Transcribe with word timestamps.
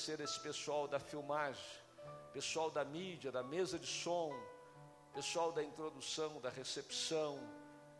agradecer 0.00 0.20
esse 0.22 0.40
pessoal 0.40 0.88
da 0.88 0.98
filmagem, 0.98 1.62
pessoal 2.32 2.70
da 2.70 2.82
mídia, 2.82 3.30
da 3.30 3.42
mesa 3.42 3.78
de 3.78 3.86
som, 3.86 4.34
pessoal 5.14 5.52
da 5.52 5.62
introdução, 5.62 6.40
da 6.40 6.48
recepção. 6.48 7.38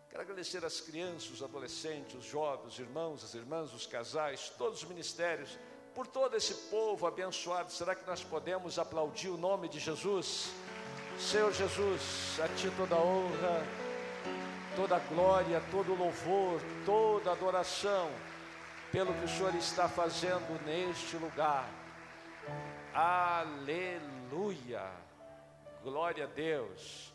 Quero 0.09 0.23
agradecer 0.23 0.64
as 0.64 0.80
crianças, 0.80 1.30
os 1.30 1.42
adolescentes, 1.42 2.14
os 2.14 2.24
jovens, 2.24 2.73
os 2.73 2.78
irmãos, 2.78 3.23
as 3.23 3.34
irmãs, 3.34 3.74
os 3.74 3.86
casais, 3.86 4.50
todos 4.56 4.82
os 4.82 4.88
ministérios, 4.88 5.59
por 5.95 6.06
todo 6.06 6.34
esse 6.36 6.55
povo 6.70 7.06
abençoado. 7.06 7.70
Será 7.70 7.95
que 7.95 8.06
nós 8.06 8.24
podemos 8.24 8.78
aplaudir 8.78 9.28
o 9.28 9.37
nome 9.37 9.69
de 9.69 9.78
Jesus? 9.78 10.51
Senhor 11.19 11.52
Jesus, 11.52 12.41
a 12.42 12.48
Ti 12.56 12.73
toda 12.78 12.96
honra, 12.96 13.62
toda 14.74 14.98
glória, 15.01 15.62
todo 15.70 15.95
louvor, 15.95 16.62
toda 16.87 17.32
adoração, 17.32 18.10
pelo 18.91 19.12
que 19.12 19.27
o 19.27 19.28
Senhor 19.28 19.55
está 19.55 19.87
fazendo 19.87 20.64
neste 20.64 21.16
lugar. 21.19 21.69
Aleluia, 22.92 24.91
glória 25.82 26.24
a 26.24 26.27
Deus. 26.27 27.12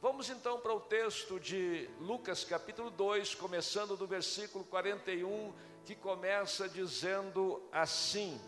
Vamos 0.00 0.30
então 0.30 0.60
para 0.60 0.72
o 0.72 0.80
texto 0.80 1.40
de 1.40 1.90
Lucas 2.00 2.44
capítulo 2.44 2.88
2, 2.88 3.34
começando 3.34 3.96
do 3.96 4.06
versículo 4.06 4.64
41, 4.64 5.52
que 5.84 5.94
começa 5.94 6.68
dizendo 6.68 7.60
assim: 7.72 8.40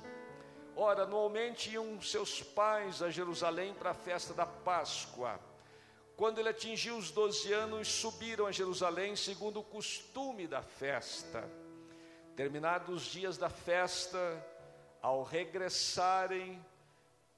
Ora, 0.77 1.03
anualmente 1.03 1.71
iam 1.71 2.01
seus 2.01 2.43
pais 2.43 3.03
a 3.03 3.11
Jerusalém 3.11 3.75
para 3.75 3.91
a 3.91 3.95
festa 3.95 4.33
da 4.33 4.47
Páscoa. 4.47 5.41
Quando 6.17 6.39
ele 6.39 6.51
atingiu 6.51 6.97
os 6.97 7.11
12 7.11 7.53
anos, 7.53 7.89
subiram 7.89 8.47
a 8.47 8.53
Jerusalém 8.53 9.17
segundo 9.17 9.61
o 9.61 9.65
costume 9.65 10.47
da 10.47 10.63
festa. 10.63 11.51
Terminados 12.37 12.95
os 12.95 13.11
dias 13.11 13.37
da 13.37 13.51
festa, 13.51 14.19
ao 15.01 15.23
regressarem, 15.23 16.65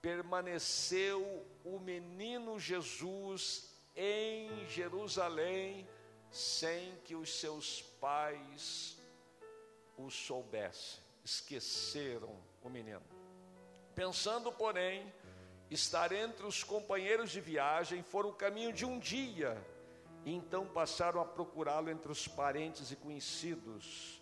permaneceu 0.01 1.47
o 1.65 1.79
menino 1.79 2.59
Jesus 2.59 3.71
em 3.95 4.67
Jerusalém, 4.67 5.89
sem 6.31 6.97
que 7.05 7.15
os 7.15 7.39
seus 7.39 7.83
pais 8.01 8.97
o 9.97 10.11
soubessem. 10.11 11.01
Esqueceram 11.25 12.37
o 12.63 12.69
menino. 12.69 13.03
Pensando, 13.95 14.51
porém, 14.51 15.13
estar 15.71 16.11
entre 16.13 16.47
os 16.47 16.65
companheiros 16.65 17.31
de 17.31 17.41
viagem, 17.41 18.03
foram 18.03 18.31
o 18.31 18.35
caminho 18.35 18.73
de 18.73 18.85
um 18.85 18.99
dia, 18.99 19.63
e 20.25 20.33
então 20.33 20.67
passaram 20.67 21.21
a 21.21 21.25
procurá-lo 21.25 21.91
entre 21.91 22.11
os 22.11 22.27
parentes 22.27 22.91
e 22.91 22.97
conhecidos. 22.97 24.22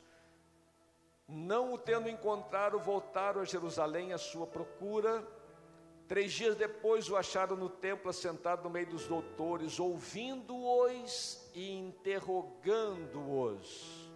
Não 1.30 1.72
o 1.72 1.78
tendo 1.78 2.08
encontrado, 2.08 2.80
voltaram 2.80 3.40
a 3.40 3.44
Jerusalém 3.44 4.12
à 4.12 4.18
sua 4.18 4.48
procura. 4.48 5.24
Três 6.08 6.32
dias 6.32 6.56
depois 6.56 7.08
o 7.08 7.16
acharam 7.16 7.54
no 7.54 7.68
templo, 7.68 8.10
assentado 8.10 8.64
no 8.64 8.70
meio 8.70 8.88
dos 8.88 9.06
doutores, 9.06 9.78
ouvindo-os 9.78 11.48
e 11.54 11.70
interrogando-os. 11.70 14.10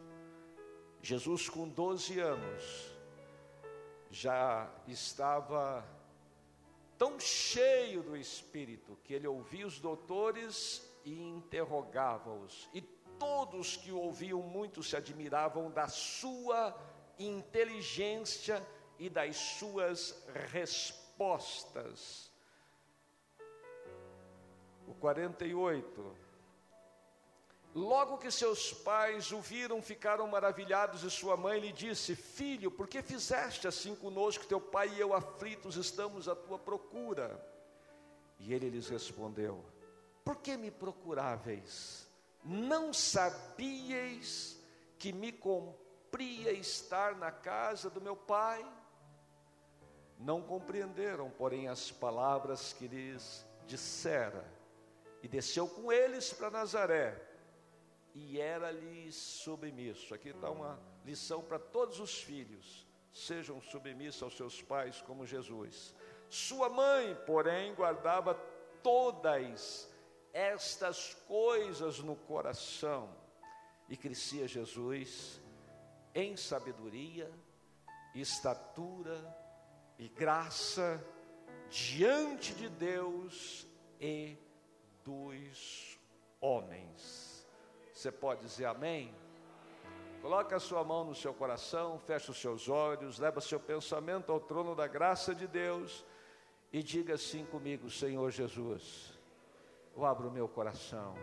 Jesus, 1.01 1.48
com 1.48 1.69
12 1.69 2.19
anos, 2.19 2.92
já 4.11 4.69
estava 4.89 5.87
tão 6.98 7.20
cheio 7.20 8.03
do 8.03 8.17
Espírito 8.17 8.98
que 9.05 9.15
ele 9.15 9.29
ouvia 9.29 9.67
os 9.67 9.79
doutores 9.79 10.83
e 11.05 11.23
interrogava-os. 11.23 12.69
E 12.75 12.81
todos 12.81 13.77
que 13.77 13.92
o 13.92 14.01
ouviam 14.01 14.42
muito 14.42 14.83
se 14.83 14.97
admiravam 14.97 15.70
da 15.70 15.87
sua 15.87 16.77
inteligência 17.19 18.67
e 18.98 19.09
das 19.09 19.36
suas 19.36 20.14
respostas. 20.51 22.30
O 24.86 24.95
48 24.95 26.25
Logo 27.75 28.19
que 28.19 28.30
seus 28.30 28.73
pais 28.73 29.33
o 29.33 29.41
viram, 29.41 29.83
ficaram 29.83 30.29
maravilhados, 30.29 31.02
e 31.02 31.11
sua 31.11 31.36
mãe 31.36 31.58
lhe 31.58 31.73
disse: 31.73 32.14
Filho, 32.14 32.70
por 32.70 32.86
que 32.86 33.02
fizeste 33.02 33.67
assim 33.67 33.96
conosco? 33.96 34.46
Teu 34.46 34.61
pai 34.61 34.89
e 34.95 35.01
eu 35.01 35.13
aflitos 35.13 35.75
estamos 35.75 36.29
à 36.29 36.36
tua 36.36 36.57
procura. 36.57 37.45
E 38.39 38.55
ele 38.55 38.70
lhes 38.70 38.89
respondeu: 38.89 39.64
Por 40.25 40.36
que 40.36 40.57
me 40.57 40.70
procuráveis? 40.70 42.07
Não 42.45 42.92
sabíeis 42.92 44.57
que 44.96 45.13
me 45.13 45.33
cumpria 46.14 46.52
estar 46.52 47.17
na 47.17 47.33
casa 47.33 47.91
do 47.91 48.01
meu 48.01 48.14
pai? 48.14 48.64
Não 50.17 50.41
compreenderam, 50.41 51.29
porém, 51.29 51.67
as 51.67 51.91
palavras 51.91 52.73
que 52.73 52.86
lhes 52.86 53.45
dissera. 53.67 54.48
E 55.25 55.27
desceu 55.27 55.67
com 55.67 55.91
eles 55.91 56.33
para 56.33 56.52
Nazaré 56.52 57.20
e 58.14 58.41
era-lhes 58.41 59.17
submisso. 59.17 60.14
Aqui 60.14 60.29
está 60.29 60.51
uma 60.51 60.79
lição 61.05 61.42
para 61.42 61.58
todos 61.58 61.98
os 61.98 62.23
filhos: 62.23 62.86
sejam 63.13 63.61
submissos 63.61 64.23
aos 64.23 64.36
seus 64.36 64.63
pais 64.63 65.01
como 65.01 65.27
Jesus. 65.27 65.92
Sua 66.31 66.69
mãe, 66.69 67.17
porém, 67.27 67.75
guardava 67.75 68.35
todas 68.85 69.89
estas 70.33 71.14
coisas 71.27 71.98
no 71.98 72.14
coração 72.14 73.13
e 73.89 73.96
crescia 73.96 74.46
Jesus 74.46 75.42
em 76.14 76.36
sabedoria, 76.36 77.30
estatura 78.14 79.36
e 79.98 80.08
graça 80.08 81.05
diante 81.69 82.55
de 82.55 82.69
Deus 82.69 83.67
e 84.01 84.39
dos 85.05 85.98
homens. 86.41 87.47
Você 87.92 88.13
pode 88.13 88.42
dizer 88.42 88.67
amém? 88.67 89.13
Coloque 90.23 90.55
a 90.55 90.61
sua 90.61 90.85
mão 90.85 91.05
no 91.05 91.14
seu 91.14 91.35
coração, 91.35 91.98
feche 91.98 92.31
os 92.31 92.41
seus 92.41 92.69
olhos, 92.69 93.19
leva 93.19 93.41
seu 93.41 93.61
pensamento 93.61 94.31
ao 94.33 94.41
trono 94.41 94.75
da 94.75 94.86
graça 94.86 95.35
de 95.35 95.46
Deus 95.46 96.05
e 96.73 96.83
diga 96.83 97.14
assim 97.14 97.45
comigo: 97.45 97.91
Senhor 97.91 98.31
Jesus, 98.31 99.13
eu 99.96 100.05
abro 100.05 100.29
o 100.29 100.33
meu 100.33 100.48
coração, 100.48 101.14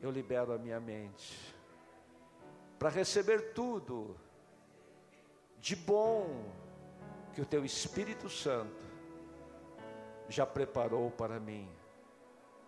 eu 0.00 0.10
libero 0.10 0.52
a 0.52 0.58
minha 0.58 0.80
mente 0.80 1.54
para 2.82 2.90
receber 2.90 3.52
tudo 3.54 4.18
de 5.60 5.76
bom 5.76 6.52
que 7.32 7.40
o 7.40 7.46
teu 7.46 7.64
Espírito 7.64 8.28
Santo 8.28 8.84
já 10.28 10.44
preparou 10.44 11.08
para 11.12 11.38
mim. 11.38 11.70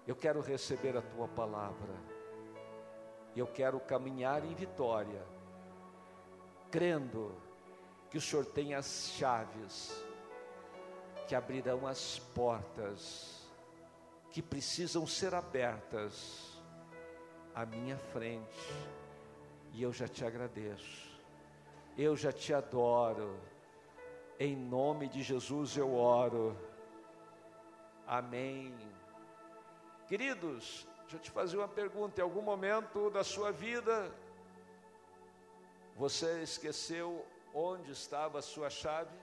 Eu 0.07 0.15
quero 0.15 0.41
receber 0.41 0.97
a 0.97 1.03
tua 1.03 1.27
palavra 1.27 2.15
eu 3.37 3.47
quero 3.47 3.81
caminhar 3.81 4.45
em 4.45 4.55
vitória, 4.55 5.23
crendo 6.71 7.35
que 8.11 8.17
o 8.17 8.21
Senhor 8.21 8.47
tem 8.47 8.75
as 8.75 9.11
chaves 9.17 9.93
que 11.27 11.35
abrirão 11.35 11.87
as 11.87 12.19
portas 12.19 13.49
que 14.31 14.41
precisam 14.41 15.07
ser 15.07 15.35
abertas 15.35 16.63
à 17.55 17.67
minha 17.67 17.99
frente. 17.99 18.73
E 19.75 19.83
eu 19.83 19.93
já 19.93 20.09
te 20.09 20.25
agradeço. 20.25 21.13
Eu 21.99 22.17
já 22.17 22.33
te 22.33 22.55
adoro. 22.55 23.39
Em 24.41 24.57
nome 24.57 25.09
de 25.09 25.23
Jesus 25.23 25.77
eu 25.77 25.95
oro. 25.95 26.57
Amém. 28.07 28.75
Queridos, 30.09 30.87
Deixa 31.05 31.17
eu 31.17 31.21
te 31.21 31.31
fazer 31.31 31.57
uma 31.59 31.69
pergunta: 31.69 32.21
em 32.21 32.25
algum 32.25 32.43
momento 32.43 33.11
da 33.11 33.23
sua 33.23 33.53
vida, 33.53 34.11
você 35.95 36.43
esqueceu 36.43 37.25
onde 37.53 37.93
estava 37.93 38.39
a 38.39 38.43
sua 38.43 38.71
chave? 38.71 39.15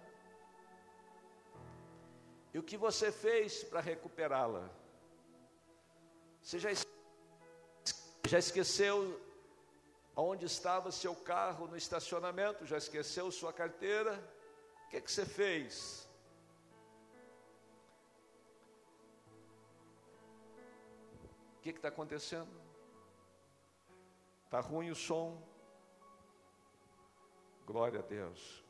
E 2.53 2.59
o 2.59 2.63
que 2.63 2.77
você 2.77 3.11
fez 3.11 3.63
para 3.63 3.81
recuperá-la? 3.81 4.69
Você 6.41 6.59
já, 6.59 6.69
esqueceu 8.37 9.19
onde 10.15 10.45
estava 10.45 10.91
seu 10.91 11.15
carro 11.15 11.67
no 11.67 11.77
estacionamento? 11.77 12.65
Já 12.65 12.77
esqueceu 12.77 13.31
sua 13.31 13.53
carteira? 13.53 14.13
O 14.85 14.89
que, 14.89 15.01
que 15.01 15.11
você 15.11 15.25
fez? 15.25 16.07
O 21.57 21.61
que 21.61 21.69
está 21.69 21.87
acontecendo? 21.87 22.49
Está 24.45 24.59
ruim 24.59 24.89
o 24.89 24.95
som? 24.95 25.41
Glória 27.65 27.99
a 27.99 28.03
Deus. 28.03 28.61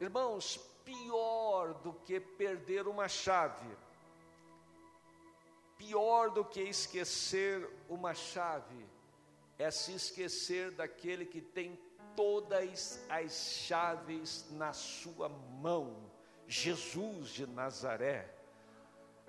Irmãos, 0.00 0.56
pior 0.84 1.74
do 1.74 1.92
que 1.92 2.18
perder 2.18 2.88
uma 2.88 3.08
chave, 3.08 3.68
pior 5.76 6.30
do 6.30 6.44
que 6.44 6.60
esquecer 6.60 7.68
uma 7.88 8.14
chave, 8.14 8.95
é 9.58 9.70
se 9.70 9.92
esquecer 9.92 10.70
daquele 10.70 11.24
que 11.24 11.40
tem 11.40 11.78
todas 12.14 13.04
as 13.08 13.32
chaves 13.66 14.46
na 14.52 14.72
sua 14.72 15.28
mão. 15.28 16.10
Jesus 16.48 17.30
de 17.30 17.46
Nazaré. 17.46 18.32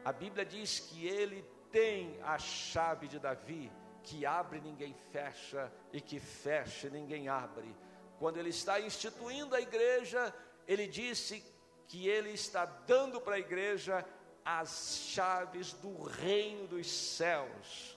A 0.06 0.12
Bíblia 0.12 0.46
diz 0.46 0.80
que 0.80 1.08
ele 1.08 1.44
tem 1.72 2.20
a 2.24 2.38
chave 2.38 3.08
de 3.08 3.20
Davi, 3.20 3.72
que 4.04 4.26
abre 4.26 4.62
ninguém 4.62 4.94
fecha 5.12 5.72
e 5.92 6.00
que 6.00 6.20
fecha 6.20 6.90
ninguém 6.90 7.28
abre. 7.28 7.76
Quando 8.20 8.38
ele 8.38 8.50
está 8.50 8.80
instituindo 8.80 9.56
a 9.56 9.62
igreja, 9.62 10.34
ele 10.68 10.88
disse 10.88 11.44
que 11.88 12.08
ele 12.08 12.32
está 12.32 12.66
dando 12.66 13.20
para 13.20 13.36
a 13.36 13.40
igreja 13.40 14.06
as 14.46 15.10
chaves 15.10 15.74
do 15.74 16.04
reino 16.04 16.68
dos 16.68 16.90
céus. 16.90 17.97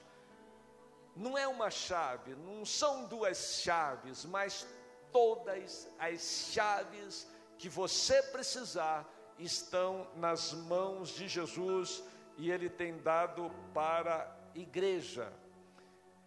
Não 1.15 1.37
é 1.37 1.47
uma 1.47 1.71
chave, 1.71 2.35
não 2.35 2.65
são 2.65 3.07
duas 3.07 3.61
chaves, 3.63 4.25
mas 4.25 4.67
todas 5.13 5.91
as 5.99 6.51
chaves 6.53 7.27
que 7.59 7.69
você 7.69 8.23
precisar 8.25 9.09
estão 9.39 10.09
nas 10.17 10.53
mãos 10.53 11.11
de 11.11 11.29
Jesus 11.29 12.03
e 12.37 12.51
Ele 12.51 12.71
tem 12.71 12.99
dado 12.99 13.51
para 13.75 14.23
a 14.55 14.59
igreja. 14.59 15.33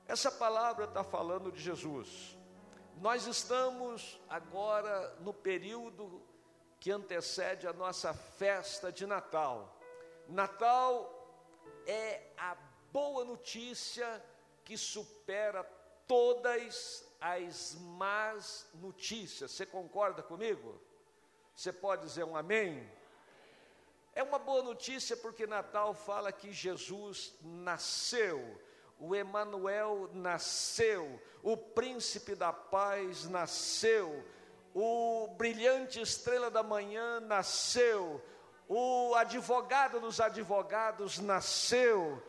Essa 0.07 0.31
palavra 0.31 0.85
está 0.85 1.03
falando 1.03 1.51
de 1.51 1.61
Jesus. 1.61 2.37
Nós 2.97 3.25
estamos 3.25 4.19
agora 4.29 5.15
no 5.21 5.33
período 5.33 6.21
que 6.79 6.91
antecede 6.91 7.67
a 7.67 7.73
nossa 7.73 8.13
festa 8.13 8.91
de 8.91 9.05
Natal. 9.05 9.79
Natal 10.27 11.09
é 11.87 12.31
a 12.37 12.55
boa 12.91 13.23
notícia 13.23 14.23
que 14.63 14.77
supera 14.77 15.63
todas 16.07 17.05
as 17.19 17.75
más 17.75 18.67
notícias. 18.75 19.51
Você 19.51 19.65
concorda 19.65 20.21
comigo? 20.21 20.79
Você 21.55 21.71
pode 21.71 22.05
dizer 22.05 22.23
um 22.23 22.35
amém? 22.35 22.89
É 24.15 24.21
uma 24.21 24.37
boa 24.37 24.61
notícia 24.61 25.17
porque 25.17 25.47
Natal 25.47 25.93
fala 25.93 26.31
que 26.31 26.51
Jesus 26.51 27.33
nasceu, 27.41 28.59
o 28.99 29.15
Emanuel 29.15 30.09
nasceu, 30.13 31.19
o 31.41 31.57
príncipe 31.57 32.35
da 32.35 32.53
paz 32.53 33.27
nasceu, 33.27 34.23
o 34.73 35.29
brilhante 35.35 35.99
estrela 35.99 36.51
da 36.51 36.61
manhã 36.61 37.19
nasceu, 37.19 38.23
o 38.67 39.15
advogado 39.15 39.99
dos 39.99 40.19
advogados 40.19 41.19
nasceu, 41.19 42.21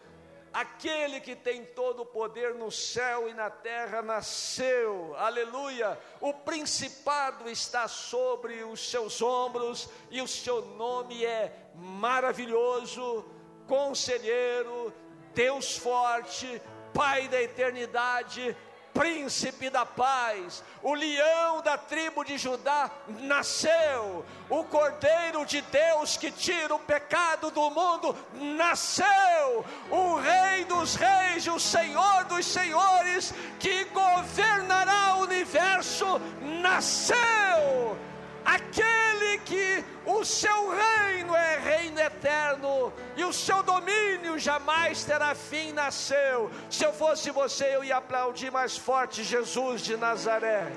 aquele 0.54 1.20
que 1.20 1.34
tem 1.34 1.64
todo 1.64 2.02
o 2.02 2.06
poder 2.06 2.54
no 2.54 2.70
céu 2.70 3.28
e 3.28 3.34
na 3.34 3.50
terra 3.50 4.00
nasceu, 4.00 5.12
aleluia. 5.18 5.98
O 6.20 6.32
principado 6.32 7.50
está 7.50 7.88
sobre 7.88 8.62
os 8.62 8.88
seus 8.88 9.20
ombros 9.20 9.88
e 10.12 10.22
o 10.22 10.28
seu 10.28 10.64
nome 10.64 11.24
é 11.24 11.52
maravilhoso, 11.74 13.24
conselheiro, 13.66 14.94
Deus 15.34 15.76
forte, 15.76 16.62
Pai 16.94 17.26
da 17.26 17.42
eternidade, 17.42 18.56
príncipe 18.94 19.68
da 19.68 19.84
paz, 19.84 20.62
o 20.82 20.94
leão 20.94 21.60
da 21.60 21.76
tribo 21.76 22.24
de 22.24 22.38
Judá 22.38 22.90
nasceu, 23.20 24.24
o 24.48 24.64
cordeiro 24.64 25.44
de 25.44 25.60
Deus 25.62 26.16
que 26.16 26.30
tira 26.30 26.74
o 26.74 26.78
pecado 26.78 27.50
do 27.50 27.70
mundo 27.70 28.16
nasceu, 28.56 29.64
o 29.90 30.14
rei 30.16 30.64
dos 30.64 30.94
reis, 30.94 31.46
o 31.48 31.58
senhor 31.58 32.24
dos 32.24 32.46
senhores 32.46 33.34
que 33.58 33.84
governará 33.86 35.16
o 35.16 35.22
universo 35.22 36.20
nasceu 36.62 37.98
aquele 38.44 39.38
que 39.38 39.84
o 40.06 40.24
seu 40.24 40.70
reino 40.70 41.34
é 41.34 41.58
reino 41.58 41.98
eterno 42.00 42.92
e 43.16 43.24
o 43.24 43.32
seu 43.32 43.62
domínio 43.62 44.38
jamais 44.38 45.04
terá 45.04 45.34
fim, 45.34 45.72
nasceu. 45.72 46.50
Se 46.70 46.84
eu 46.84 46.92
fosse 46.92 47.30
você, 47.30 47.74
eu 47.74 47.82
ia 47.82 47.96
aplaudir 47.96 48.50
mais 48.50 48.76
forte 48.76 49.24
Jesus 49.24 49.82
de 49.82 49.96
Nazaré. 49.96 50.70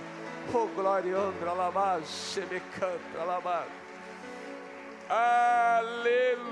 Oh, 0.54 0.68
glória, 0.68 1.18
alabás, 1.46 2.08
se 2.08 2.40
me 2.42 2.60
canta, 2.60 3.20
alabás. 3.20 3.68
Aleluia. 5.80 6.48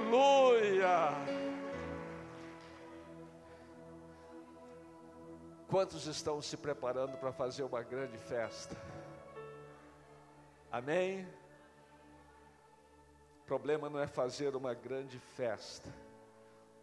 Quantos 5.67 6.07
estão 6.07 6.41
se 6.41 6.55
preparando 6.55 7.17
para 7.17 7.31
fazer 7.33 7.63
uma 7.63 7.81
grande 7.81 8.17
festa? 8.17 8.75
Amém? 10.75 11.25
O 13.39 13.45
problema 13.45 13.89
não 13.89 13.97
é 13.97 14.07
fazer 14.07 14.57
uma 14.57 14.73
grande 14.73 15.17
festa, 15.17 15.89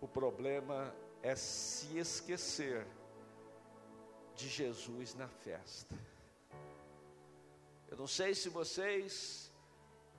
o 0.00 0.08
problema 0.08 0.96
é 1.22 1.36
se 1.36 1.98
esquecer 1.98 2.86
de 4.34 4.48
Jesus 4.48 5.14
na 5.14 5.28
festa. 5.28 5.94
Eu 7.90 7.98
não 7.98 8.06
sei 8.06 8.34
se 8.34 8.48
vocês 8.48 9.52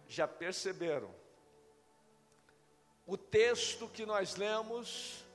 já 0.07 0.27
perceberam, 0.27 1.09
o 3.07 3.17
texto 3.17 3.89
que 3.89 4.05
nós 4.05 4.35
lemos 4.35 5.25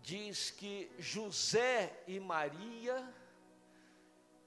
diz 0.00 0.52
que 0.52 0.88
José 0.96 2.04
e 2.06 2.20
Maria 2.20 3.12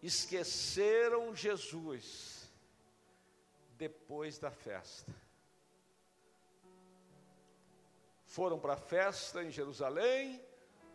esqueceram 0.02 1.36
Jesus 1.36 2.43
depois 3.78 4.38
da 4.38 4.52
festa. 4.52 5.14
Foram 8.26 8.60
para 8.60 8.74
a 8.74 8.78
festa 8.78 9.44
em 9.44 9.52
Jerusalém, 9.52 10.44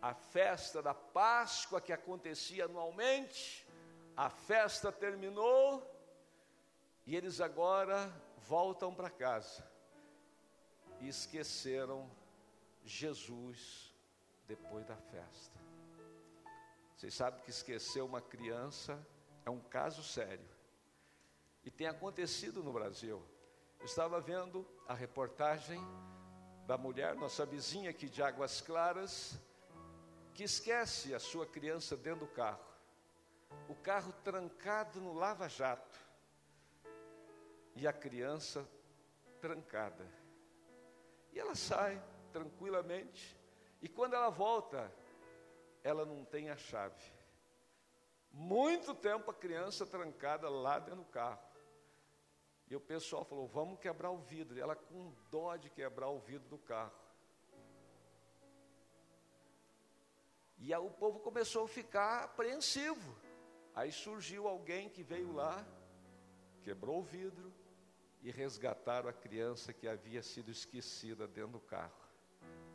a 0.03 0.15
festa 0.15 0.83
da 0.83 0.95
Páscoa 0.95 1.81
que 1.81 1.93
acontecia 1.93 2.65
anualmente, 2.65 3.67
a 4.17 4.29
festa 4.29 4.91
terminou 4.91 5.89
e 7.07 7.15
eles 7.17 7.41
agora 7.41 8.13
voltam 8.49 8.95
para 8.95 9.11
casa 9.11 9.65
e 11.01 11.09
esqueceram 11.09 12.11
Jesus 12.85 13.95
depois 14.47 14.85
da 14.87 14.97
festa. 14.97 15.59
Vocês 16.97 17.15
sabem 17.15 17.41
que 17.45 17.51
esquecer 17.51 18.03
uma 18.03 18.21
criança 18.21 18.99
é 19.45 19.51
um 19.51 19.61
caso 19.61 20.03
sério. 20.03 20.58
E 21.69 21.71
tem 21.71 21.87
acontecido 21.87 22.65
no 22.65 22.73
Brasil. 22.73 23.23
Eu 23.79 23.85
estava 23.85 24.19
vendo 24.23 24.67
a 24.87 24.95
reportagem 24.95 25.79
da 26.67 26.79
mulher, 26.79 27.15
nossa 27.15 27.45
vizinha 27.45 27.91
aqui 27.91 28.09
de 28.09 28.23
Águas 28.23 28.63
Claras, 28.63 29.39
que 30.33 30.43
esquece 30.45 31.15
a 31.15 31.21
sua 31.21 31.47
criança 31.47 31.95
dentro 31.95 32.21
do 32.21 32.33
carro. 32.33 32.65
O 33.69 33.75
carro 33.75 34.15
trancado 34.25 34.99
no 34.99 35.13
lava-jato. 35.13 35.99
E 37.77 37.87
a 37.87 37.93
criança 37.93 38.67
trancada. 39.39 40.11
E 41.35 41.39
ela 41.39 41.55
sai 41.55 42.03
tranquilamente. 42.33 43.39
E 43.83 43.91
quando 43.91 44.15
ela 44.15 44.31
volta, 44.31 44.91
ela 45.85 46.07
não 46.07 46.25
tem 46.25 46.49
a 46.49 46.57
chave. 46.57 47.13
Muito 48.33 48.95
tempo 48.95 49.31
a 49.31 49.35
criança 49.35 49.85
trancada 49.85 50.49
lá 50.49 50.79
dentro 50.79 51.03
do 51.03 51.11
carro. 51.11 51.48
E 52.71 52.77
o 52.77 52.81
pessoal 52.81 53.25
falou: 53.25 53.47
vamos 53.47 53.81
quebrar 53.81 54.11
o 54.11 54.19
vidro. 54.19 54.57
E 54.57 54.61
ela 54.61 54.77
com 54.77 55.13
dó 55.31 55.57
de 55.57 55.71
quebrar 55.71 56.09
o 56.09 56.19
vidro 56.19 56.49
do 56.49 56.59
carro. 56.59 56.93
E 60.59 60.75
aí 60.75 60.81
o 60.81 60.91
povo 60.91 61.21
começou 61.21 61.65
a 61.65 61.69
ficar 61.69 62.25
apreensivo. 62.25 63.17
Aí 63.75 63.93
surgiu 63.93 64.49
alguém 64.49 64.89
que 64.89 65.05
veio 65.05 65.33
lá, 65.33 65.65
quebrou 66.65 66.99
o 66.99 67.03
vidro 67.03 67.53
e 68.23 68.31
resgataram 68.31 69.09
a 69.09 69.13
criança 69.13 69.73
que 69.73 69.87
havia 69.87 70.21
sido 70.21 70.51
esquecida 70.51 71.29
dentro 71.29 71.53
do 71.53 71.61
carro. 71.61 71.95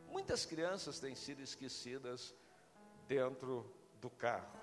Muitas 0.07 0.45
crianças 0.45 0.99
têm 0.99 1.13
sido 1.13 1.41
esquecidas 1.41 2.33
dentro 3.05 3.69
do 3.99 4.09
carro. 4.09 4.57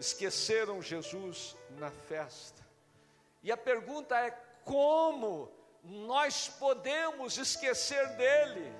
Esqueceram 0.00 0.82
Jesus 0.82 1.56
na 1.78 1.90
festa. 1.90 2.71
E 3.42 3.50
a 3.50 3.56
pergunta 3.56 4.16
é: 4.18 4.30
como 4.64 5.50
nós 5.82 6.48
podemos 6.48 7.36
esquecer 7.36 8.06
dele? 8.16 8.72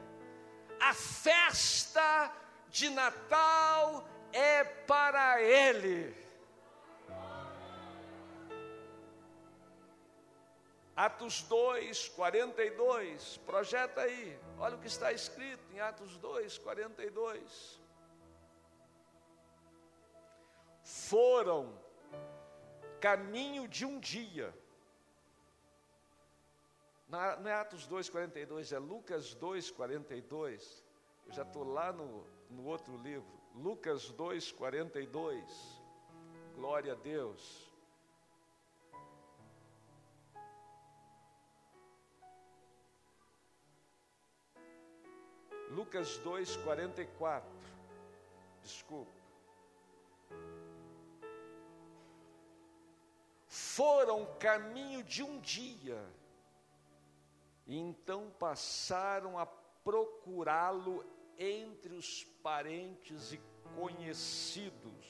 A 0.81 0.95
festa 0.95 2.33
de 2.69 2.91
Natal 2.91 4.05
é 4.33 4.65
para 4.65 5.41
ele. 5.43 6.23
Atos 10.95 11.43
2, 11.43 12.11
42, 12.11 13.39
projeta 13.39 14.03
aí, 14.03 14.39
olha 14.59 14.77
o 14.77 14.79
que 14.79 14.87
está 14.87 15.11
escrito 15.11 15.65
em 15.73 15.81
Atos 15.81 16.19
2, 16.19 16.59
42. 16.59 17.83
foram 20.85 21.82
caminho 23.03 23.67
de 23.67 23.85
um 23.85 23.99
dia. 23.99 24.55
não 27.09 27.51
é 27.51 27.55
Atos 27.55 27.87
2,42, 27.89 28.73
é 28.73 28.79
Lucas 28.79 29.35
2,42. 29.35 30.85
Eu 31.27 31.33
já 31.33 31.43
estou 31.43 31.65
lá 31.65 31.93
no, 31.93 32.25
no 32.49 32.65
outro 32.65 32.97
livro. 32.99 33.29
Lucas 33.57 34.13
2,42. 34.13 35.43
Glória 36.55 36.93
a 36.93 36.95
Deus. 36.95 37.69
Lucas 45.71 46.21
2,44. 46.21 47.43
Desculpa. 48.63 49.23
Foram 53.75 54.27
caminho 54.39 55.03
de 55.03 55.23
um 55.23 55.41
dia, 55.41 55.99
e 57.67 57.75
então 57.75 58.31
passaram 58.39 59.39
a 59.39 59.47
procurá-lo 59.47 61.03
entre 61.39 61.95
os 61.95 62.23
parentes 62.43 63.33
e 63.33 63.41
conhecidos. 63.75 65.07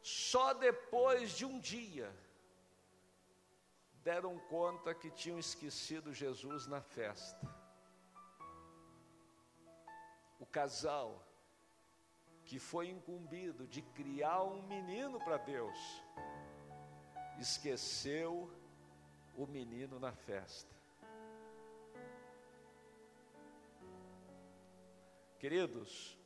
Só 0.00 0.54
depois 0.54 1.32
de 1.32 1.44
um 1.44 1.58
dia 1.58 2.14
deram 4.04 4.38
conta 4.38 4.94
que 4.94 5.10
tinham 5.10 5.36
esquecido 5.36 6.14
Jesus 6.14 6.68
na 6.68 6.80
festa. 6.80 7.44
O 10.38 10.46
casal 10.46 11.25
que 12.46 12.58
foi 12.60 12.88
incumbido 12.88 13.66
de 13.66 13.82
criar 13.82 14.44
um 14.44 14.62
menino 14.62 15.18
para 15.18 15.36
Deus, 15.36 15.76
esqueceu 17.38 18.50
o 19.34 19.46
menino 19.46 19.98
na 19.98 20.12
festa. 20.12 20.74
Queridos, 25.38 26.16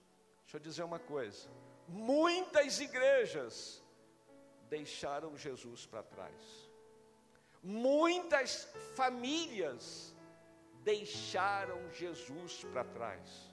deixa 0.43 0.59
eu 0.59 0.61
dizer 0.61 0.83
uma 0.83 0.99
coisa: 0.99 1.51
muitas 1.89 2.79
igrejas 2.81 3.83
deixaram 4.69 5.37
Jesus 5.37 5.87
para 5.87 6.03
trás, 6.03 6.71
muitas 7.63 8.69
famílias 8.95 10.15
deixaram 10.85 11.91
Jesus 11.93 12.63
para 12.65 12.85
trás. 12.85 13.50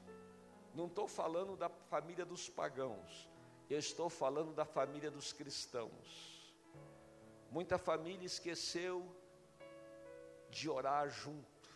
Não 0.78 0.86
estou 0.86 1.08
falando 1.08 1.58
da 1.58 1.70
família 1.70 2.24
dos 2.24 2.48
pagãos, 2.48 3.28
eu 3.68 3.80
estou 3.80 4.12
falando 4.12 4.54
da 4.54 4.64
família 4.64 5.10
dos 5.10 5.34
cristãos. 5.34 6.54
Muita 7.50 7.80
família 7.80 8.28
esqueceu 8.28 9.04
de 10.52 10.70
orar 10.70 11.10
junto, 11.10 11.68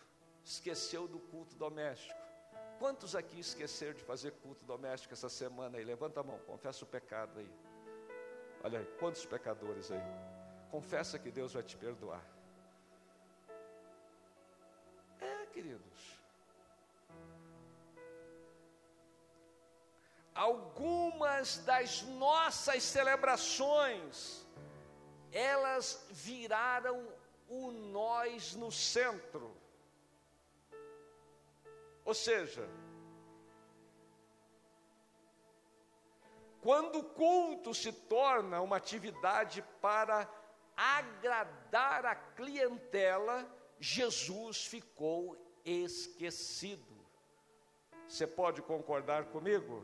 esqueceu 0.44 1.08
do 1.08 1.18
culto 1.18 1.56
doméstico. 1.56 2.20
Quantos 2.78 3.16
aqui 3.16 3.40
esqueceram 3.40 3.94
de 3.94 4.04
fazer 4.04 4.30
culto 4.34 4.64
doméstico 4.64 5.14
essa 5.14 5.28
semana 5.28 5.78
aí? 5.78 5.84
Levanta 5.84 6.20
a 6.20 6.22
mão, 6.22 6.38
confessa 6.46 6.84
o 6.84 6.86
pecado 6.86 7.40
aí. 7.40 7.52
Olha 8.62 8.78
aí, 8.78 8.86
quantos 9.00 9.26
pecadores 9.26 9.90
aí? 9.90 10.00
Confessa 10.70 11.18
que 11.18 11.32
Deus 11.32 11.54
vai 11.54 11.64
te 11.64 11.76
perdoar. 11.76 12.24
É, 15.20 15.46
queridos. 15.46 16.11
Algumas 20.34 21.58
das 21.58 22.02
nossas 22.02 22.82
celebrações, 22.82 24.46
elas 25.30 26.06
viraram 26.10 27.06
o 27.48 27.70
nós 27.70 28.54
no 28.54 28.70
centro. 28.70 29.54
Ou 32.04 32.14
seja, 32.14 32.68
quando 36.60 36.98
o 36.98 37.04
culto 37.04 37.74
se 37.74 37.92
torna 37.92 38.60
uma 38.60 38.76
atividade 38.76 39.62
para 39.80 40.28
agradar 40.76 42.06
a 42.06 42.14
clientela, 42.14 43.46
Jesus 43.78 44.66
ficou 44.66 45.36
esquecido. 45.64 46.92
Você 48.08 48.26
pode 48.26 48.62
concordar 48.62 49.26
comigo? 49.26 49.82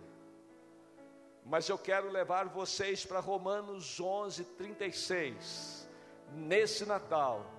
Mas 1.49 1.67
eu 1.67 1.79
quero 1.79 2.11
levar 2.11 2.47
vocês 2.47 3.07
para 3.07 3.21
Romanos 3.21 3.99
11, 3.99 4.45
36. 4.45 5.89
Nesse 6.35 6.85
Natal, 6.85 7.51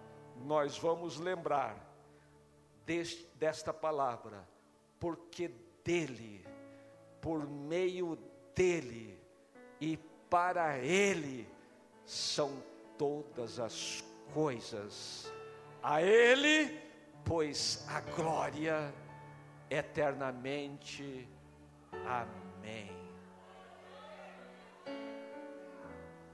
nós 0.45 0.77
vamos 0.77 1.17
lembrar 1.17 1.75
deste, 2.85 3.25
desta 3.35 3.73
palavra, 3.73 4.47
porque 4.99 5.49
dele, 5.83 6.45
por 7.19 7.49
meio 7.49 8.15
dele 8.53 9.19
e 9.81 9.97
para 10.29 10.77
ele 10.77 11.49
são 12.05 12.61
todas 12.95 13.59
as 13.59 14.03
coisas. 14.35 15.33
A 15.81 16.03
ele, 16.03 16.79
pois 17.25 17.83
a 17.89 18.01
glória 18.01 18.93
eternamente. 19.67 21.27
Amém. 22.05 22.98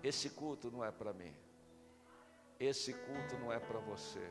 Esse 0.05 0.29
culto 0.29 0.69
não 0.69 0.85
é 0.85 0.91
para 0.91 1.11
mim. 1.13 1.33
Esse 2.59 2.93
culto 2.93 3.39
não 3.39 3.51
é 3.51 3.57
para 3.57 3.79
você. 3.79 4.21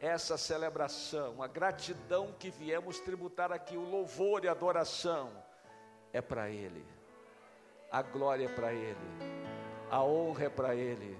Essa 0.00 0.36
celebração, 0.36 1.40
a 1.40 1.46
gratidão 1.46 2.34
que 2.36 2.50
viemos 2.50 2.98
tributar 2.98 3.52
aqui, 3.52 3.76
o 3.76 3.88
louvor 3.88 4.44
e 4.44 4.48
a 4.48 4.50
adoração, 4.50 5.30
é 6.12 6.20
para 6.20 6.50
Ele. 6.50 6.84
A 7.88 8.02
glória 8.02 8.46
é 8.46 8.48
para 8.48 8.72
Ele. 8.72 9.08
A 9.92 10.02
honra 10.02 10.46
é 10.46 10.48
para 10.48 10.74
Ele. 10.74 11.16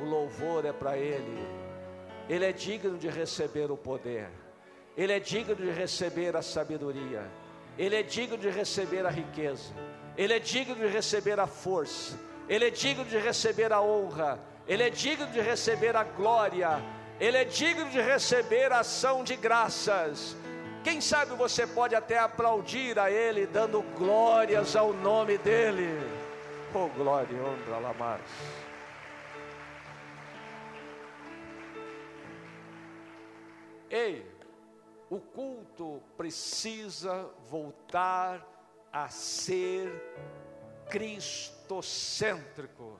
O 0.00 0.04
louvor 0.04 0.64
é 0.64 0.72
para 0.72 0.98
Ele. 0.98 1.38
Ele 2.28 2.44
é 2.44 2.52
digno 2.52 2.98
de 2.98 3.08
receber 3.08 3.70
o 3.70 3.76
poder. 3.76 4.28
Ele 4.96 5.12
é 5.12 5.20
digno 5.20 5.54
de 5.54 5.70
receber 5.70 6.34
a 6.34 6.42
sabedoria. 6.42 7.30
Ele 7.78 7.94
é 7.94 8.02
digno 8.02 8.36
de 8.36 8.50
receber 8.50 9.06
a 9.06 9.10
riqueza. 9.10 9.72
Ele 10.16 10.32
é 10.34 10.40
digno 10.40 10.74
de 10.74 10.88
receber 10.88 11.38
a 11.38 11.46
força. 11.46 12.31
Ele 12.52 12.66
é 12.66 12.70
digno 12.70 13.02
de 13.06 13.16
receber 13.16 13.72
a 13.72 13.80
honra, 13.80 14.38
Ele 14.68 14.82
é 14.82 14.90
digno 14.90 15.26
de 15.28 15.40
receber 15.40 15.96
a 15.96 16.04
glória, 16.04 16.82
Ele 17.18 17.38
é 17.38 17.46
digno 17.46 17.88
de 17.88 17.98
receber 17.98 18.70
a 18.70 18.80
ação 18.80 19.24
de 19.24 19.36
graças. 19.36 20.36
Quem 20.84 21.00
sabe 21.00 21.34
você 21.34 21.66
pode 21.66 21.94
até 21.94 22.18
aplaudir 22.18 22.98
a 22.98 23.10
Ele, 23.10 23.46
dando 23.46 23.80
glórias 23.96 24.76
ao 24.76 24.92
nome 24.92 25.38
dEle. 25.38 25.98
Oh, 26.74 26.88
glória, 26.88 27.38
honra, 27.42 27.78
lamar. 27.78 28.20
Ei, 33.88 34.26
o 35.08 35.18
culto 35.18 36.02
precisa 36.18 37.30
voltar 37.48 38.46
a 38.92 39.08
ser 39.08 39.90
cristocêntrico. 40.88 42.98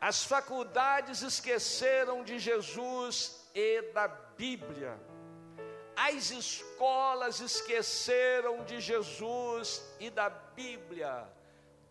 As 0.00 0.22
faculdades 0.22 1.22
esqueceram 1.22 2.22
de 2.22 2.38
Jesus 2.38 3.48
e 3.54 3.80
da 3.92 4.06
Bíblia. 4.06 5.00
As 5.96 6.30
escolas 6.30 7.40
esqueceram 7.40 8.64
de 8.64 8.80
Jesus 8.80 9.82
e 9.98 10.10
da 10.10 10.28
Bíblia. 10.28 11.26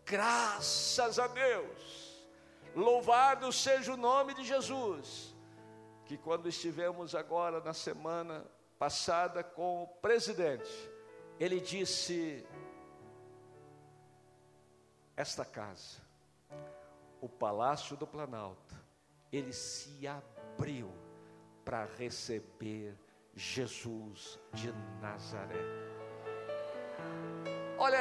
Graças 0.05 1.17
a 1.17 1.25
Deus. 1.25 2.21
Louvado 2.75 3.51
seja 3.51 3.93
o 3.93 3.97
nome 3.97 4.35
de 4.35 4.43
Jesus. 4.43 5.33
Que 6.05 6.15
quando 6.15 6.47
estivemos 6.47 7.15
agora 7.15 7.59
na 7.61 7.73
semana 7.73 8.45
passada 8.77 9.43
com 9.43 9.83
o 9.83 9.87
presidente, 9.87 10.92
ele 11.43 11.59
disse: 11.59 12.45
Esta 15.15 15.43
casa, 15.43 16.01
o 17.19 17.27
Palácio 17.27 17.97
do 17.97 18.07
Planalto, 18.07 18.73
ele 19.29 19.51
se 19.51 20.07
abriu 20.07 20.89
para 21.65 21.83
receber 21.97 22.97
Jesus 23.35 24.39
de 24.53 24.71
Nazaré. 25.01 25.59
Olha, 27.77 27.97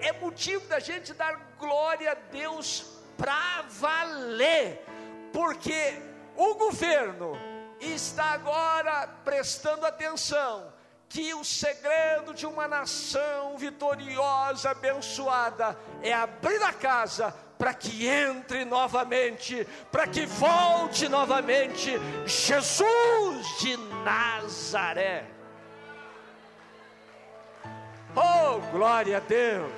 é 0.00 0.12
motivo 0.20 0.68
da 0.68 0.78
gente 0.78 1.12
dar 1.12 1.56
glória 1.58 2.12
a 2.12 2.14
Deus 2.14 3.00
para 3.16 3.62
valer, 3.62 4.84
porque 5.32 6.00
o 6.36 6.54
governo 6.54 7.32
está 7.80 8.26
agora 8.26 9.08
prestando 9.24 9.84
atenção 9.84 10.79
que 11.10 11.34
o 11.34 11.44
segredo 11.44 12.32
de 12.32 12.46
uma 12.46 12.68
nação 12.68 13.58
vitoriosa, 13.58 14.70
abençoada, 14.70 15.76
é 16.00 16.12
abrir 16.12 16.62
a 16.62 16.72
casa 16.72 17.34
para 17.58 17.74
que 17.74 18.06
entre 18.06 18.64
novamente, 18.64 19.66
para 19.90 20.06
que 20.06 20.24
volte 20.24 21.08
novamente 21.08 21.90
Jesus 22.24 23.58
de 23.58 23.76
Nazaré. 24.04 25.26
Oh, 28.14 28.60
glória 28.70 29.16
a 29.16 29.20
Deus! 29.20 29.72